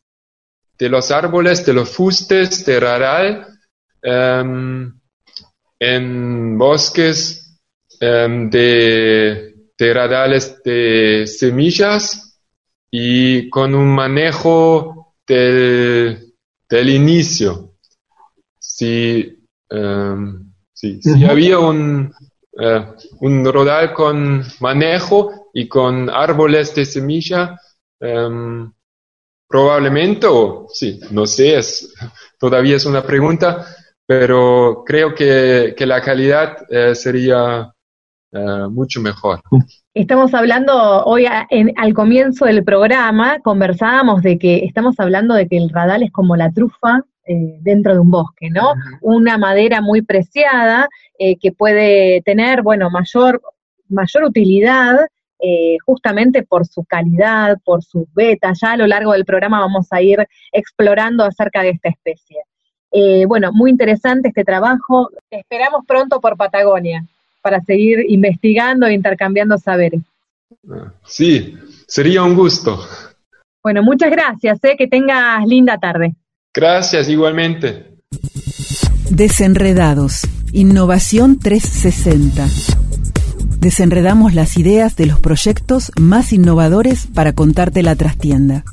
[0.79, 3.47] de los árboles, de los fustes, de raral,
[4.03, 4.97] um,
[5.79, 7.59] en bosques
[7.99, 12.39] um, de, de, radales de semillas
[12.89, 16.32] y con un manejo del,
[16.73, 17.75] del inicio.
[18.57, 22.11] Si, um, si, si había un,
[22.53, 22.85] uh,
[23.19, 27.59] un rodal con manejo y con árboles de semilla,
[27.99, 28.73] um,
[29.47, 31.93] probablemente, o sí, no sé, es,
[32.39, 33.67] todavía es una pregunta,
[34.07, 37.71] pero creo que, que la calidad eh, sería
[38.33, 39.41] eh, mucho mejor.
[39.93, 45.47] Estamos hablando hoy a- en- al comienzo del programa, conversábamos de que estamos hablando de
[45.47, 48.73] que el radal es como la trufa eh, dentro de un bosque, ¿no?
[49.01, 53.41] Una madera muy preciada eh, que puede tener, bueno, mayor,
[53.87, 54.97] mayor utilidad
[55.39, 58.59] eh, justamente por su calidad, por sus vetas.
[58.61, 62.37] Ya a lo largo del programa vamos a ir explorando acerca de esta especie.
[62.91, 65.09] Eh, bueno, muy interesante este trabajo.
[65.29, 67.05] Te esperamos pronto por Patagonia
[67.43, 70.01] para seguir investigando e intercambiando saberes.
[71.05, 72.79] Sí, sería un gusto.
[73.61, 76.15] Bueno, muchas gracias, eh, que tengas linda tarde.
[76.53, 77.97] Gracias igualmente.
[79.09, 80.21] Desenredados.
[80.53, 82.47] Innovación 360.
[83.59, 88.63] Desenredamos las ideas de los proyectos más innovadores para contarte la trastienda.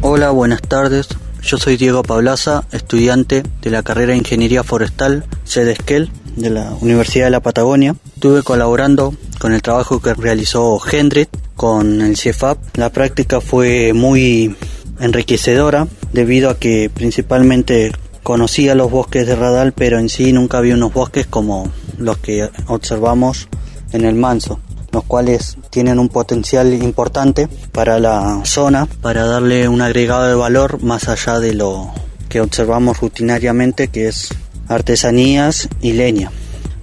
[0.00, 1.08] Hola, buenas tardes.
[1.42, 6.72] Yo soy Diego Pablaza, estudiante de la carrera de Ingeniería Forestal, sede Esquel, de la
[6.80, 7.96] Universidad de la Patagonia.
[8.14, 12.58] Estuve colaborando con el trabajo que realizó Hendrik con el CIEFAP.
[12.76, 14.56] La práctica fue muy
[15.00, 20.72] enriquecedora debido a que principalmente conocía los bosques de Radal, pero en sí nunca vi
[20.72, 23.48] unos bosques como los que observamos
[23.92, 24.60] en el Manso
[24.94, 30.80] los cuales tienen un potencial importante para la zona, para darle un agregado de valor
[30.82, 31.92] más allá de lo
[32.28, 34.28] que observamos rutinariamente, que es
[34.68, 36.30] artesanías y leña.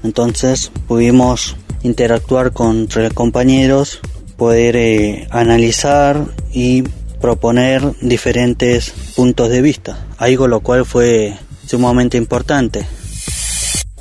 [0.04, 4.00] Entonces pudimos interactuar con compañeros,
[4.38, 6.84] poder eh, analizar y
[7.20, 11.36] proponer diferentes puntos de vista, algo lo cual fue
[11.68, 12.86] sumamente importante.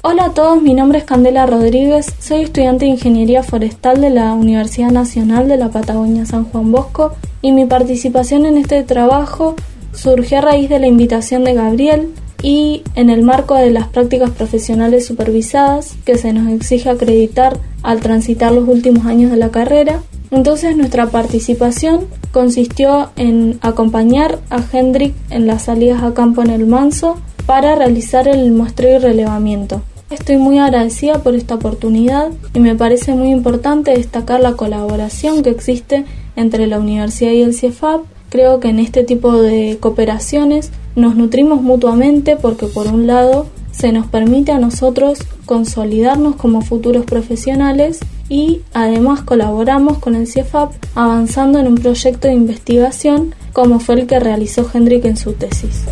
[0.03, 4.33] Hola a todos, mi nombre es Candela Rodríguez, soy estudiante de Ingeniería Forestal de la
[4.33, 9.57] Universidad Nacional de la Patagonia San Juan Bosco y mi participación en este trabajo
[9.93, 14.31] surgió a raíz de la invitación de Gabriel y en el marco de las prácticas
[14.31, 20.03] profesionales supervisadas que se nos exige acreditar al transitar los últimos años de la carrera.
[20.31, 26.67] Entonces nuestra participación consistió en acompañar a Hendrik en las salidas a campo en el
[26.67, 29.83] Manso para realizar el muestreo y relevamiento.
[30.11, 35.51] Estoy muy agradecida por esta oportunidad y me parece muy importante destacar la colaboración que
[35.51, 36.05] existe
[36.37, 38.03] entre la universidad y el CIEFAP.
[38.29, 43.93] Creo que en este tipo de cooperaciones nos nutrimos mutuamente porque por un lado se
[43.93, 51.59] nos permite a nosotros consolidarnos como futuros profesionales y además colaboramos con el CIEFAP avanzando
[51.59, 55.87] en un proyecto de investigación como fue el que realizó Hendrik en su tesis.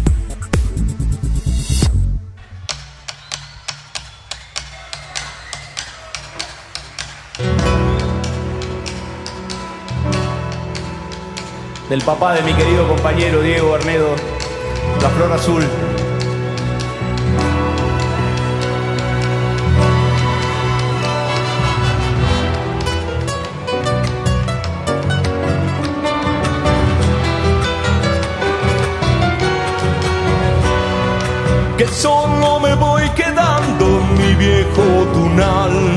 [11.89, 14.15] del papá de mi querido compañero Diego Arnedo,
[15.01, 15.65] La Flor Azul.
[31.79, 34.83] que solo me voy quedando en mi viejo
[35.13, 35.97] tunal,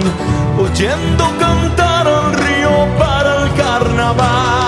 [0.59, 4.60] oyendo cantar al río para el carnaval.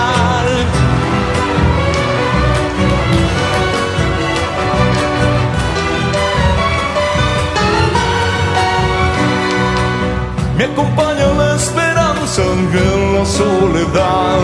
[10.64, 14.38] Me acompaña la esperanza en la soledad,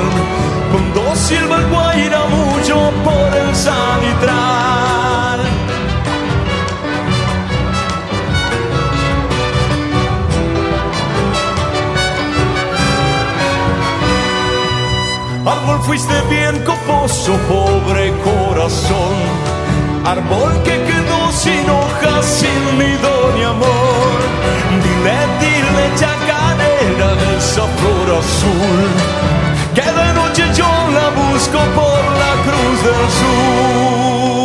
[0.71, 5.41] cuando silba el guaira mucho por el sanitral.
[15.47, 19.16] Árbol fuiste bien coposo, pobre corazón.
[20.05, 23.99] Árbol que quedó sin hojas, sin nido ni amor.
[25.91, 28.88] Dile, dile, chacarera de esa flor azul.
[29.74, 34.39] Que de noche yo la busco por la cruz del sur.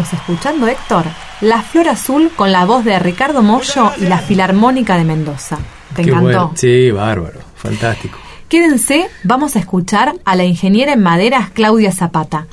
[0.00, 1.04] Estábamos escuchando, Héctor?
[1.40, 5.58] La Flor Azul con la voz de Ricardo Mollo y la Filarmónica de Mendoza.
[5.94, 6.22] ¿Te Qué encantó?
[6.26, 6.52] bueno.
[6.54, 8.18] Sí, bárbaro, fantástico.
[8.48, 12.46] Quédense, vamos a escuchar a la ingeniera en maderas Claudia Zapata.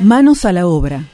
[0.00, 1.04] Manos a la obra.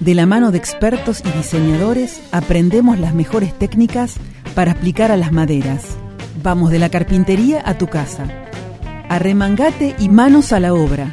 [0.00, 4.16] De la mano de expertos y diseñadores aprendemos las mejores técnicas
[4.54, 5.96] para aplicar a las maderas.
[6.42, 8.24] Vamos de la carpintería a tu casa.
[9.08, 11.10] Arremangate y manos a la obra.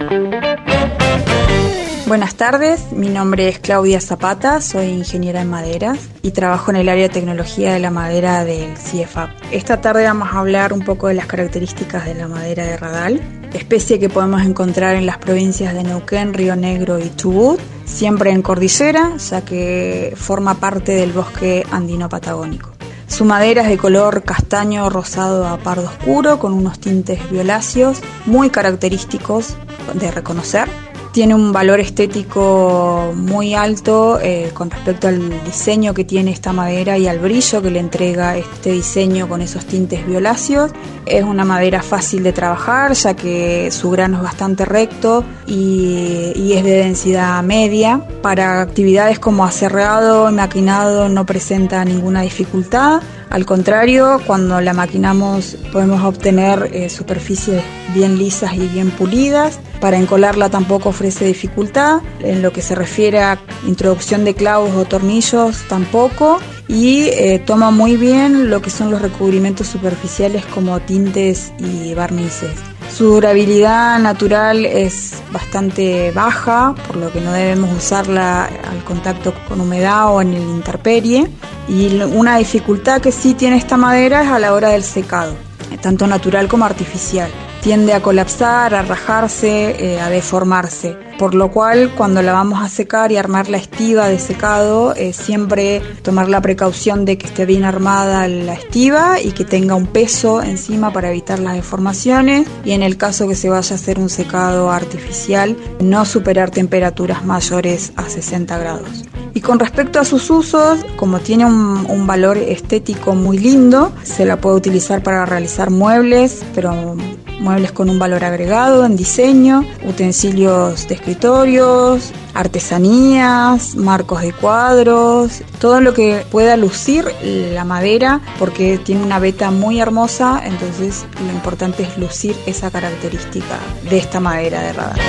[2.09, 6.89] Buenas tardes, mi nombre es Claudia Zapata, soy ingeniera en maderas y trabajo en el
[6.89, 9.29] área de tecnología de la madera del CIEFAP.
[9.51, 13.21] Esta tarde vamos a hablar un poco de las características de la madera de radal,
[13.53, 18.41] especie que podemos encontrar en las provincias de Neuquén, Río Negro y Chubut, siempre en
[18.41, 22.71] cordillera, ya que forma parte del bosque andino patagónico.
[23.05, 28.49] Su madera es de color castaño rosado a pardo oscuro con unos tintes violáceos muy
[28.49, 29.57] característicos
[29.93, 36.31] de reconocer tiene un valor estético muy alto eh, con respecto al diseño que tiene
[36.31, 40.71] esta madera y al brillo que le entrega este diseño con esos tintes violáceos.
[41.05, 46.53] Es una madera fácil de trabajar ya que su grano es bastante recto y, y
[46.53, 48.01] es de densidad media.
[48.21, 53.01] Para actividades como aserrado y maquinado no presenta ninguna dificultad.
[53.29, 57.61] Al contrario, cuando la maquinamos podemos obtener eh, superficies
[57.93, 59.59] bien lisas y bien pulidas.
[59.79, 62.01] Para encolarla tampoco ofrece dificultad.
[62.21, 66.39] En lo que se refiere a introducción de clavos o tornillos tampoco.
[66.67, 72.68] Y eh, toma muy bien lo que son los recubrimientos superficiales como tintes y barnices.
[72.91, 79.61] Su durabilidad natural es bastante baja, por lo que no debemos usarla al contacto con
[79.61, 81.29] humedad o en el interperie.
[81.67, 85.35] Y una dificultad que sí tiene esta madera es a la hora del secado,
[85.81, 87.29] tanto natural como artificial.
[87.61, 90.95] Tiende a colapsar, a rajarse, eh, a deformarse.
[91.19, 95.11] Por lo cual, cuando la vamos a secar y armar la estiva de secado, eh,
[95.11, 99.87] siempre tomar la precaución de que esté bien armada la estiva y que tenga un
[99.87, 102.47] peso encima para evitar las deformaciones.
[102.63, 107.25] Y en el caso que se vaya a hacer un secado artificial, no superar temperaturas
[107.25, 109.03] mayores a 60 grados.
[109.33, 114.25] Y con respecto a sus usos, como tiene un, un, valor estético muy lindo, se
[114.25, 116.95] la puede utilizar para realizar muebles, pero
[117.39, 125.81] muebles con un valor agregado en diseño, utensilios de escritorios, artesanías, marcos de cuadros, todo
[125.81, 131.83] lo que pueda lucir la madera porque tiene una veta muy hermosa, entonces lo importante
[131.83, 133.57] es lucir esa característica
[133.89, 134.99] de esta madera de radar.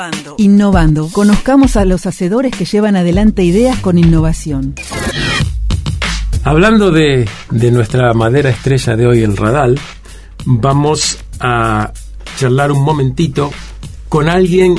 [0.00, 0.34] Innovando.
[0.38, 1.08] Innovando.
[1.12, 4.74] Conozcamos a los hacedores que llevan adelante ideas con innovación.
[6.42, 9.78] Hablando de, de, nuestra madera estrella de hoy, el radal,
[10.46, 11.92] vamos a
[12.38, 13.52] charlar un momentito
[14.08, 14.76] con alguien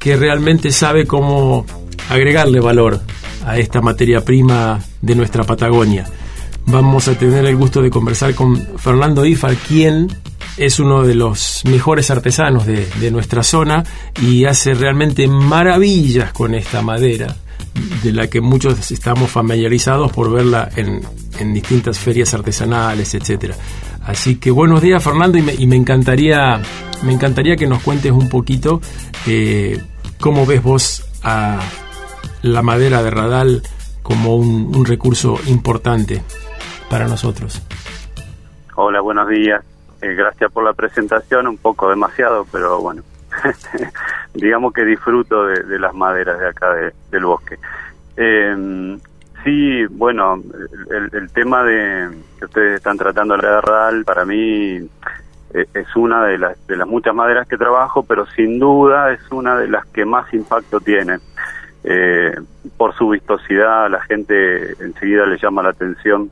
[0.00, 1.64] que realmente sabe cómo
[2.10, 3.00] agregarle valor
[3.46, 6.04] a esta materia prima de nuestra Patagonia.
[6.66, 10.08] Vamos a tener el gusto de conversar con Fernando Ifar, quien
[10.56, 13.84] es uno de los mejores artesanos de, nuestra zona
[14.22, 17.36] y hace realmente maravillas con esta madera,
[18.02, 21.00] de la que muchos estamos familiarizados por verla en,
[21.38, 23.54] en distintas ferias artesanales, etcétera.
[24.04, 26.60] Así que buenos días Fernando y me, encantaría
[27.02, 28.80] me encantaría que nos cuentes un poquito
[29.26, 29.82] eh,
[30.20, 31.60] cómo ves vos a
[32.42, 33.62] la madera de radal
[34.02, 36.22] como un recurso importante
[36.90, 37.62] para nosotros.
[38.76, 39.64] Hola, buenos días.
[40.04, 43.02] Eh, gracias por la presentación, un poco demasiado, pero bueno,
[44.34, 47.56] digamos que disfruto de, las maderas de acá de, del bosque.
[48.14, 48.98] Eh,
[49.42, 50.42] sí, bueno,
[50.90, 54.76] el, el tema de que ustedes están tratando la radal para mí
[55.54, 59.22] eh, es una de las, de las muchas maderas que trabajo, pero sin duda es
[59.30, 61.16] una de las que más impacto tiene.
[61.82, 62.34] Eh,
[62.76, 66.30] por su vistosidad, la gente enseguida le llama la atención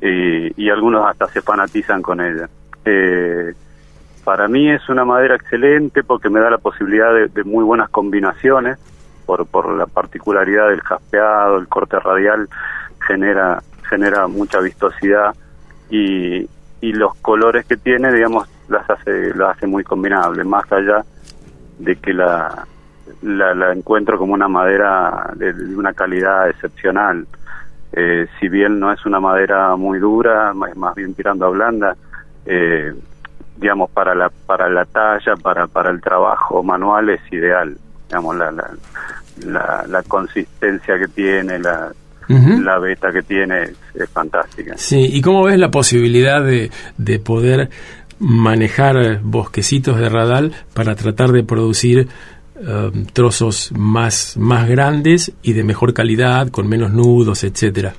[0.00, 2.48] y, y algunos hasta se fanatizan con ella.
[2.84, 3.54] Eh,
[4.24, 8.78] para mí es una madera excelente porque me da la posibilidad de, muy buenas combinaciones
[9.26, 12.48] por, por la particularidad del jaspeado, el corte radial
[13.06, 15.34] genera genera mucha vistosidad
[15.90, 16.48] y,
[16.80, 21.04] y los colores que tiene, digamos, las hace las hace muy combinables, más allá
[21.78, 22.66] de que la
[23.22, 27.26] la, encuentro como una madera de, de una calidad excepcional.
[27.92, 31.96] Eh, si bien no es una madera muy dura, más, más bien tirando a blanda,
[32.46, 32.92] eh,
[33.56, 37.76] digamos para la para la talla, para para el trabajo manual es ideal.
[38.08, 38.70] Digamos la la,
[39.46, 41.92] la, la consistencia que tiene, la
[42.28, 44.74] la beta que tiene es, es fantástica.
[44.76, 47.70] Sí, ¿y cómo ves la posibilidad de, de poder
[48.20, 52.06] manejar bosquecitos de radal para tratar de producir
[52.54, 57.94] eh, trozos más, más grandes y de mejor calidad, con menos nudos, etcétera?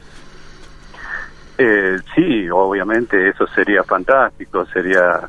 [1.63, 5.21] Eh, sí, obviamente eso sería fantástico, sería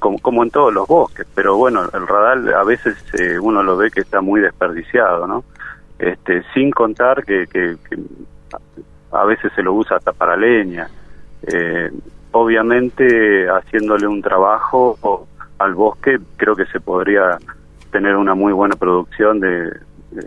[0.00, 3.76] como, como en todos los bosques, pero bueno, el radal a veces eh, uno lo
[3.76, 5.44] ve que está muy desperdiciado, ¿no?
[5.96, 7.76] Este, sin contar que, que,
[9.12, 10.90] a veces se lo usa hasta para leña.
[11.46, 11.92] Eh,
[12.32, 14.98] obviamente haciéndole un trabajo
[15.58, 17.38] al bosque creo que se podría
[17.92, 19.70] tener una muy buena producción de,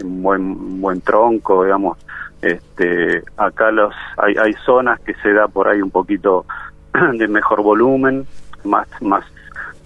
[0.06, 1.98] un buen buen tronco digamos
[2.42, 6.46] este acá los hay, hay zonas que se da por ahí un poquito
[7.14, 8.26] de mejor volumen
[8.64, 9.26] más más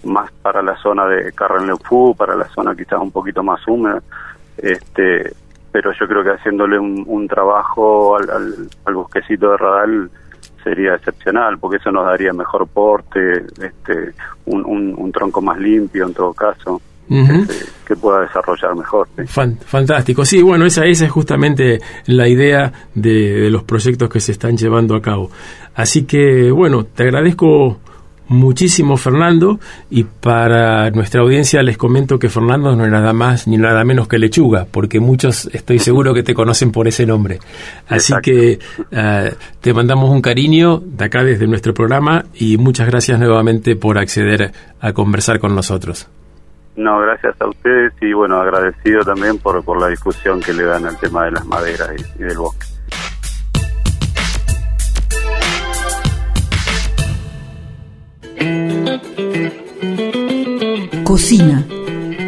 [0.04, 4.02] más para la zona de Carrenlefú, para la zona quizás un poquito más húmeda
[4.58, 5.32] este
[5.72, 10.10] pero yo creo que haciéndole un, un trabajo al, al, al bosquecito de radal
[10.62, 14.14] sería excepcional porque eso nos daría mejor porte este
[14.46, 16.80] un, un tronco más limpio en todo caso
[17.86, 19.22] Que pueda desarrollar mejor ¿sí?
[19.26, 24.20] Fan- fantástico, sí, bueno, esa, esa es justamente la idea de, de los proyectos que
[24.20, 25.30] se están llevando a cabo.
[25.74, 27.78] Así que, bueno, te agradezco
[28.26, 33.58] muchísimo, Fernando, y para nuestra audiencia les comento que Fernando no es nada más ni
[33.58, 37.38] nada menos que lechuga, porque muchos estoy seguro que te conocen por ese nombre.
[37.86, 38.58] Así que
[38.90, 43.98] eh, te mandamos un cariño de acá desde nuestro programa y muchas gracias nuevamente por
[43.98, 46.08] acceder a conversar con nosotros.
[46.76, 50.84] No, gracias a ustedes y bueno, agradecido también por, por la discusión que le dan
[50.86, 52.66] al tema de las maderas y, y del bosque.
[61.04, 61.64] Cocina.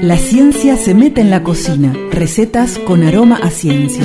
[0.02, 1.92] La ciencia se mete en la cocina.
[2.12, 4.04] Recetas con aroma a ciencia.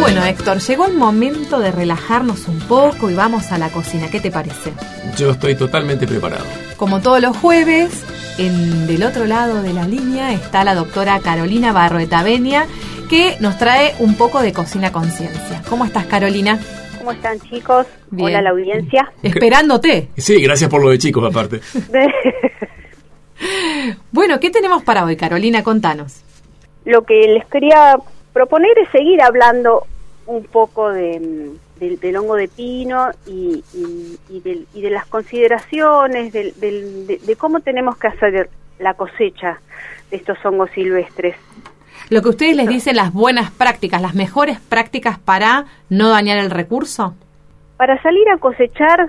[0.00, 4.08] Bueno, Héctor, llegó el momento de relajarnos un poco y vamos a la cocina.
[4.10, 4.72] ¿Qué te parece?
[5.16, 6.44] Yo estoy totalmente preparado.
[6.76, 8.04] Como todos los jueves,
[8.38, 12.66] en, del otro lado de la línea está la doctora Carolina Barroeta Benia,
[13.08, 15.62] que nos trae un poco de cocina conciencia.
[15.68, 16.58] ¿Cómo estás, Carolina?
[16.98, 17.86] ¿Cómo están chicos?
[18.10, 18.28] Bien.
[18.28, 19.12] Hola la audiencia.
[19.22, 20.08] Esperándote.
[20.16, 21.60] Sí, gracias por lo de chicos aparte.
[24.12, 25.62] Bueno, ¿qué tenemos para hoy, Carolina?
[25.62, 26.22] Contanos.
[26.84, 27.96] Lo que les quería
[28.34, 29.86] proponer es seguir hablando
[30.26, 31.50] un poco de,
[31.80, 37.06] del, del hongo de pino y, y- y del- y de las consideraciones, del- del-
[37.06, 39.60] de, de cómo tenemos que hacer la cosecha
[40.10, 41.34] de estos hongos silvestres.
[42.10, 46.50] Lo que ustedes les dicen las buenas prácticas, las mejores prácticas para no dañar el
[46.50, 47.14] recurso.
[47.76, 49.08] Para salir a cosechar,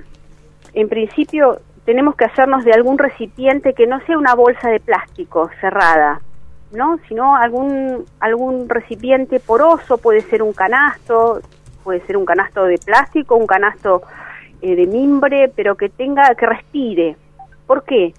[0.74, 5.50] en principio tenemos que hacernos de algún recipiente que no sea una bolsa de plástico
[5.60, 6.22] cerrada,
[6.72, 7.00] ¿no?
[7.10, 11.42] Sino algún algún recipiente poroso, puede ser un canasto,
[11.84, 14.02] puede ser un canasto de plástico, un canasto
[14.62, 17.16] eh, de mimbre, pero que tenga que respire.
[17.68, 18.14] ¿Por qué?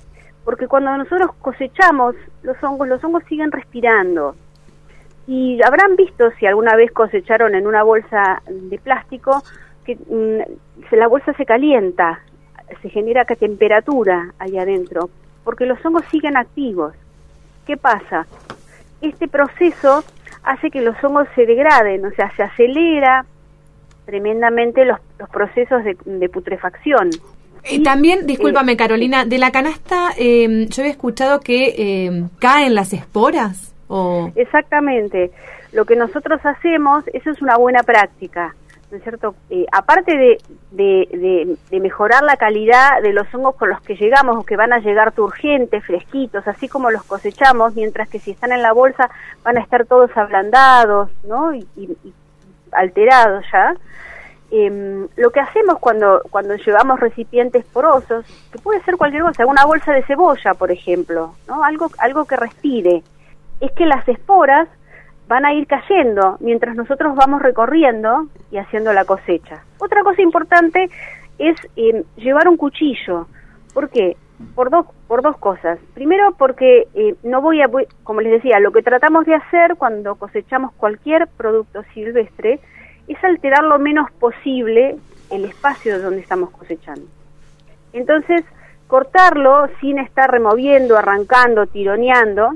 [0.44, 4.34] Porque cuando nosotros cosechamos los hongos, los hongos siguen respirando.
[5.26, 9.42] Y habrán visto si alguna vez cosecharon en una bolsa de plástico
[9.84, 12.20] que mm, se- la bolsa se calienta,
[12.80, 15.10] se genera temperatura ahí adentro,
[15.44, 16.94] porque los hongos siguen activos.
[17.66, 18.26] ¿Qué pasa?
[19.00, 20.02] Este proceso
[20.42, 23.24] hace que los hongos se degraden, o sea, se acelera
[24.12, 27.08] tremendamente los, los procesos de, de putrefacción.
[27.64, 32.92] Eh, también, discúlpame Carolina, de la canasta eh, yo había escuchado que eh, caen las
[32.92, 33.72] esporas.
[33.88, 34.30] O...
[34.36, 35.30] Exactamente.
[35.72, 38.54] Lo que nosotros hacemos, eso es una buena práctica.
[38.90, 39.34] ¿no es cierto?
[39.48, 40.38] Eh, aparte de,
[40.72, 44.56] de, de- de mejorar la calidad de los hongos con los que llegamos o que
[44.56, 48.74] van a llegar turgentes, fresquitos, así como los cosechamos, mientras que si están en la
[48.74, 49.08] bolsa
[49.42, 51.54] van a estar todos ablandados, ¿no?
[51.54, 52.12] Y, y- y
[52.73, 53.75] alterados ya.
[54.51, 59.64] Em, lo que hacemos cuando, cuando llevamos recipientes porosos, que puede ser cualquier cosa, una
[59.64, 61.64] bolsa de cebolla, por ejemplo, ¿no?
[61.64, 63.03] Algo, algo que respire,
[63.61, 64.68] es que las esporas
[65.27, 69.64] van a ir cayendo mientras nosotros vamos recorriendo y haciendo la cosecha.
[69.79, 70.91] Otra cosa importante
[71.39, 73.27] es eh, llevar un cuchillo.
[73.73, 74.16] ¿Por qué?
[74.55, 75.78] Por dos, por dos cosas.
[75.95, 77.70] Primero porque eh, no voy a,
[78.03, 82.61] como les decía, lo que tratamos de hacer cuando cosechamos cualquier producto silvestre
[83.09, 84.97] es alterar lo menos posible
[85.30, 87.07] el espacio donde estamos cosechando.
[87.93, 88.45] Entonces,
[88.86, 92.51] cortarlo sin estar removiendo, arrancando, tironeando,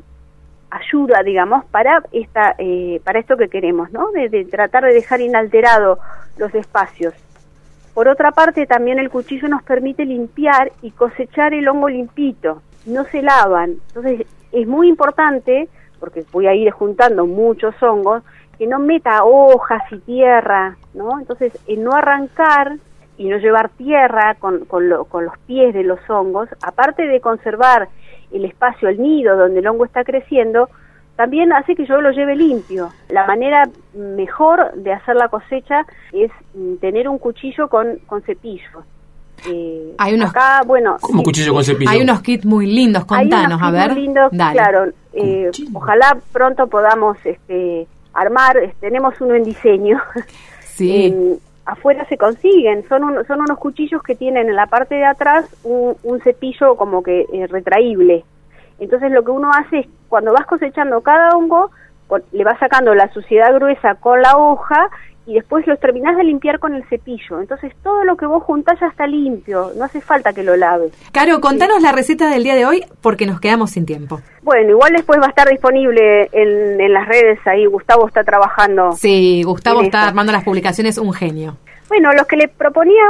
[0.70, 4.10] ayuda, digamos, para esta, eh, para esto que queremos, ¿no?
[4.12, 5.98] De, de tratar de dejar inalterado
[6.36, 7.14] los espacios.
[7.96, 12.60] Por otra parte, también el cuchillo nos permite limpiar y cosechar el hongo limpito.
[12.84, 13.76] No se lavan.
[13.88, 15.66] Entonces, es muy importante,
[15.98, 18.22] porque voy a ir juntando muchos hongos,
[18.58, 21.18] que no meta hojas y tierra, ¿no?
[21.18, 22.76] Entonces, en no arrancar
[23.16, 27.22] y no llevar tierra con, con, lo- con los pies de los hongos, aparte de
[27.22, 27.88] conservar
[28.30, 30.68] el espacio, el nido donde el hongo está creciendo,
[31.16, 32.90] también hace que yo lo lleve limpio.
[33.08, 33.64] La manera
[33.94, 38.84] mejor de hacer la cosecha es mm, tener un cuchillo con, con cepillo.
[39.50, 41.90] Eh, Hay unos- acá, bueno, ¿Cómo sí, cuchillo con cepillo?
[41.90, 43.92] Hay unos kits muy lindos, hay unos contanos, a ver.
[43.92, 44.52] muy lindos, Dale.
[44.58, 44.92] claro.
[45.12, 48.56] eh, ojalá pronto podamos este, armar.
[48.80, 50.00] Tenemos uno en diseño.
[50.76, 51.06] Sí.
[51.06, 52.86] Eh, afuera se consiguen.
[52.86, 56.76] Son, un- son unos cuchillos que tienen en la parte de atrás un, un cepillo
[56.76, 58.24] como que eh, retraíble.
[58.78, 61.70] Entonces lo que uno hace es cuando vas cosechando cada hongo,
[62.06, 64.88] con- le vas sacando la suciedad gruesa con la hoja
[65.28, 67.40] y después los terminás de limpiar con el cepillo.
[67.40, 70.92] Entonces todo lo que vos juntás ya está limpio, no hace falta que lo laves.
[71.12, 74.20] Caro, contanos la receta del día de hoy porque nos quedamos sin tiempo.
[74.42, 77.66] Bueno, igual después va a estar disponible en, en las redes ahí.
[77.66, 78.92] Gustavo está trabajando.
[78.92, 80.08] Sí, Gustavo está eso.
[80.10, 81.56] armando las publicaciones, un genio.
[81.88, 83.02] Bueno, lo que le proponía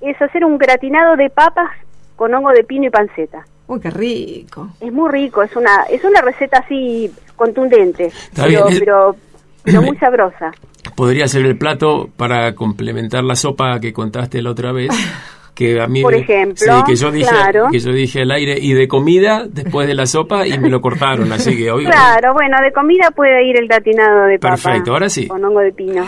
[0.00, 1.70] es hacer un gratinado de papas
[2.16, 3.44] con hongo de pino y panceta.
[3.72, 4.68] Uy, qué rico.
[4.80, 8.80] Es muy rico, es una es una receta así contundente, Está pero, bien, eh.
[8.80, 9.16] pero
[9.64, 10.52] pero muy sabrosa.
[10.94, 14.90] Podría ser el plato para complementar la sopa que contaste la otra vez.
[15.54, 17.68] Que a mí Por ejemplo, sí, que yo dije claro.
[17.70, 20.80] que yo dije al aire y de comida después de la sopa y me lo
[20.80, 24.54] cortaron así que hoy Claro, bueno, de comida puede ir el gratinado de papa.
[24.54, 25.28] Perfecto, ahora sí.
[25.28, 26.06] Con hongo de pino.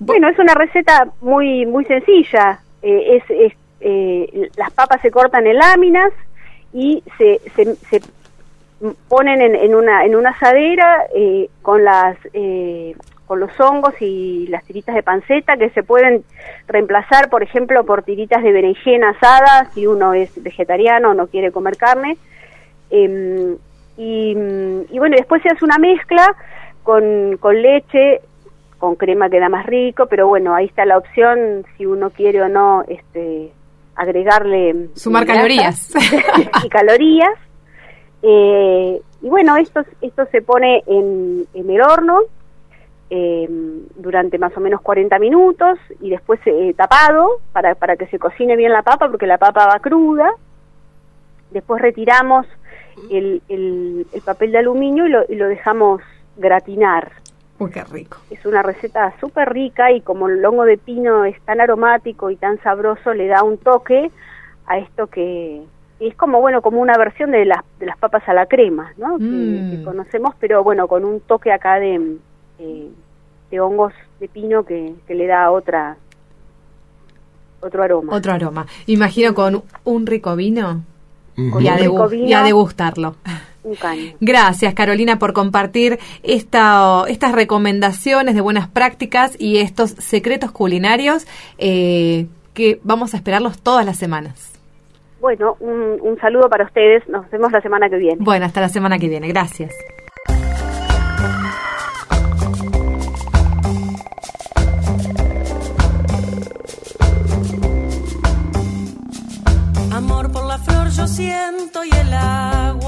[0.00, 2.58] Bueno, es una receta muy muy sencilla.
[2.82, 6.12] Eh, es, es, eh, las papas se cortan en láminas
[6.74, 8.02] y se, se, se
[9.08, 12.94] ponen en, en una en una asadera eh, con las eh,
[13.26, 16.24] con los hongos y las tiritas de panceta que se pueden
[16.66, 21.50] reemplazar, por ejemplo, por tiritas de berenjena asada si uno es vegetariano o no quiere
[21.50, 22.18] comer carne.
[22.90, 23.56] Em,
[23.96, 24.36] y,
[24.90, 26.36] y bueno, después se hace una mezcla
[26.82, 28.20] con, con leche,
[28.78, 32.48] con crema queda más rico, pero bueno, ahí está la opción si uno quiere o
[32.50, 33.52] no este
[33.96, 35.92] agregarle Sumar calorías.
[36.64, 37.38] y calorías.
[38.22, 42.20] Eh, y bueno, esto, esto se pone en, en el horno
[43.10, 43.46] eh,
[43.96, 48.56] durante más o menos 40 minutos y después eh, tapado para, para que se cocine
[48.56, 50.30] bien la papa porque la papa va cruda.
[51.50, 52.46] Después retiramos
[53.10, 56.00] el, el, el papel de aluminio y lo, y lo dejamos
[56.36, 57.12] gratinar.
[57.58, 58.16] Uy, qué rico.
[58.30, 62.36] Es una receta súper rica y como el hongo de pino es tan aromático y
[62.36, 64.10] tan sabroso, le da un toque
[64.66, 65.62] a esto que
[66.00, 69.18] es como bueno como una versión de las de las papas a la crema, ¿no?
[69.18, 69.70] Que- Mm.
[69.70, 72.16] Que, conocemos, pero bueno con un toque acá de
[72.58, 72.88] eh,
[73.50, 75.96] de hongos de pino que, que le da otra
[77.60, 78.14] otro aroma.
[78.14, 78.66] Otro aroma.
[78.86, 80.82] Imagino con un rico vino
[81.36, 82.26] y, un a rico vino.
[82.26, 83.14] y a degustarlo.
[83.64, 84.12] Un caño.
[84.20, 91.26] Gracias, Carolina, por compartir esta, estas recomendaciones de buenas prácticas y estos secretos culinarios
[91.58, 94.52] eh, que vamos a esperarlos todas las semanas.
[95.20, 97.08] Bueno, un, un saludo para ustedes.
[97.08, 98.18] Nos vemos la semana que viene.
[98.20, 99.28] Bueno, hasta la semana que viene.
[99.28, 99.72] Gracias.
[109.90, 112.12] Amor por la flor yo siento y el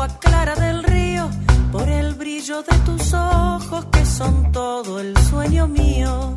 [0.09, 1.29] clara del río,
[1.73, 6.35] por el brillo de tus ojos que son todo el sueño mío.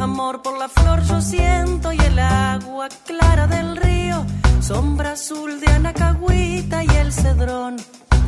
[0.00, 4.24] Amor por la flor yo siento y el agua clara del río,
[4.60, 7.76] sombra azul de anacahuita y el cedrón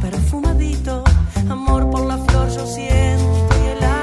[0.00, 1.04] perfumadito.
[1.50, 3.93] Amor por la flor yo siento y el agua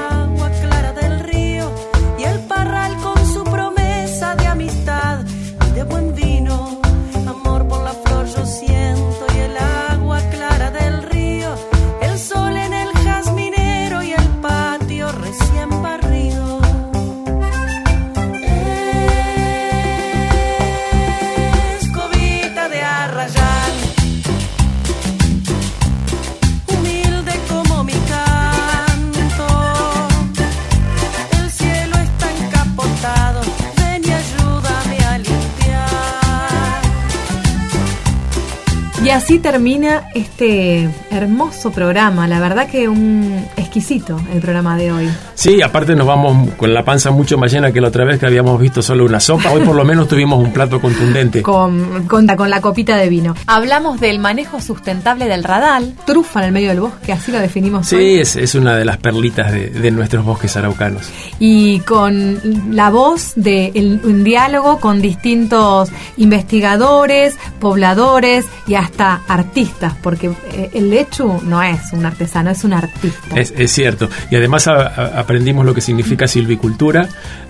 [39.12, 42.26] así termina este hermoso programa.
[42.26, 45.08] La verdad que un exquisito el programa de hoy.
[45.42, 48.26] Sí, aparte nos vamos con la panza mucho más llena que la otra vez que
[48.26, 49.50] habíamos visto solo una sopa.
[49.50, 51.42] Hoy por lo menos tuvimos un plato contundente.
[51.42, 53.34] Con, con, con la copita de vino.
[53.48, 57.88] Hablamos del manejo sustentable del radal, trufa en el medio del bosque, así lo definimos.
[57.88, 58.18] Sí, hoy.
[58.20, 61.10] es, es una de las perlitas de, de nuestros bosques araucanos.
[61.40, 62.38] Y con
[62.70, 65.88] la voz de el- un diálogo con distintos
[66.18, 72.74] investigadores, pobladores y hasta artistas, porque eh, el lechu no es un artesano, es un
[72.74, 73.34] artista.
[73.34, 74.08] Es, es cierto.
[74.30, 77.08] Y además a- a- aprendimos lo que significa silvicultura,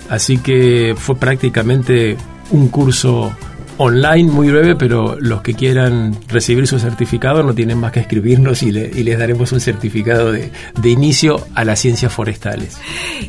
[0.08, 2.16] así que fue prácticamente
[2.52, 3.34] un curso
[3.78, 8.62] online muy breve, pero los que quieran recibir su certificado no tienen más que escribirnos
[8.62, 10.50] y, le- y les daremos un certificado de,
[10.80, 12.76] de inicio a las ciencias forestales.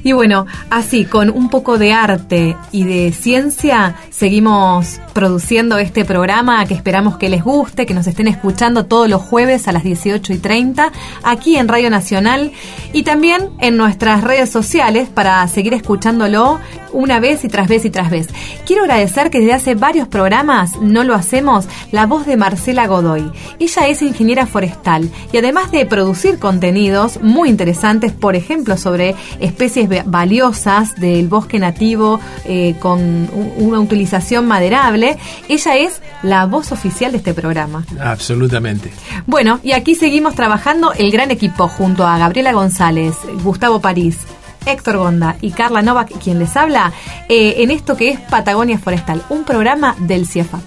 [0.03, 6.65] Y bueno, así, con un poco de arte y de ciencia, seguimos produciendo este programa
[6.65, 10.33] que esperamos que les guste, que nos estén escuchando todos los jueves a las 18
[10.33, 10.91] y 30,
[11.23, 12.51] aquí en Radio Nacional
[12.91, 16.59] y también en nuestras redes sociales para seguir escuchándolo
[16.91, 18.27] una vez y tras vez y tras vez.
[18.67, 20.32] Quiero agradecer que desde hace varios programas
[20.81, 23.31] no lo hacemos la voz de Marcela Godoy.
[23.59, 29.91] Ella es ingeniera forestal y además de producir contenidos muy interesantes, por ejemplo, sobre especies
[29.91, 35.17] va- valiosas del bosque nativo eh, con una utilización maderable,
[35.49, 37.85] ella es la voz oficial de este programa.
[38.01, 38.91] Absolutamente.
[39.27, 43.13] Bueno, y aquí seguimos trabajando el gran equipo junto a Gabriela González,
[43.43, 44.17] Gustavo París,
[44.65, 46.91] Héctor Gonda y Carla Novak, quien les habla,
[47.29, 50.61] eh, en esto que es Patagonia Forestal, un programa del CIEFAP.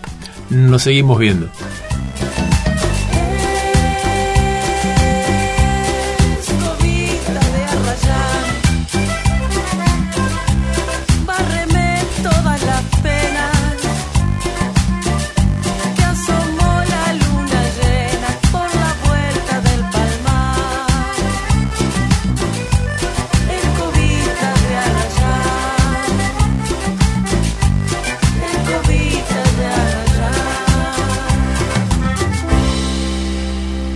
[0.51, 1.49] Nos seguimos viendo.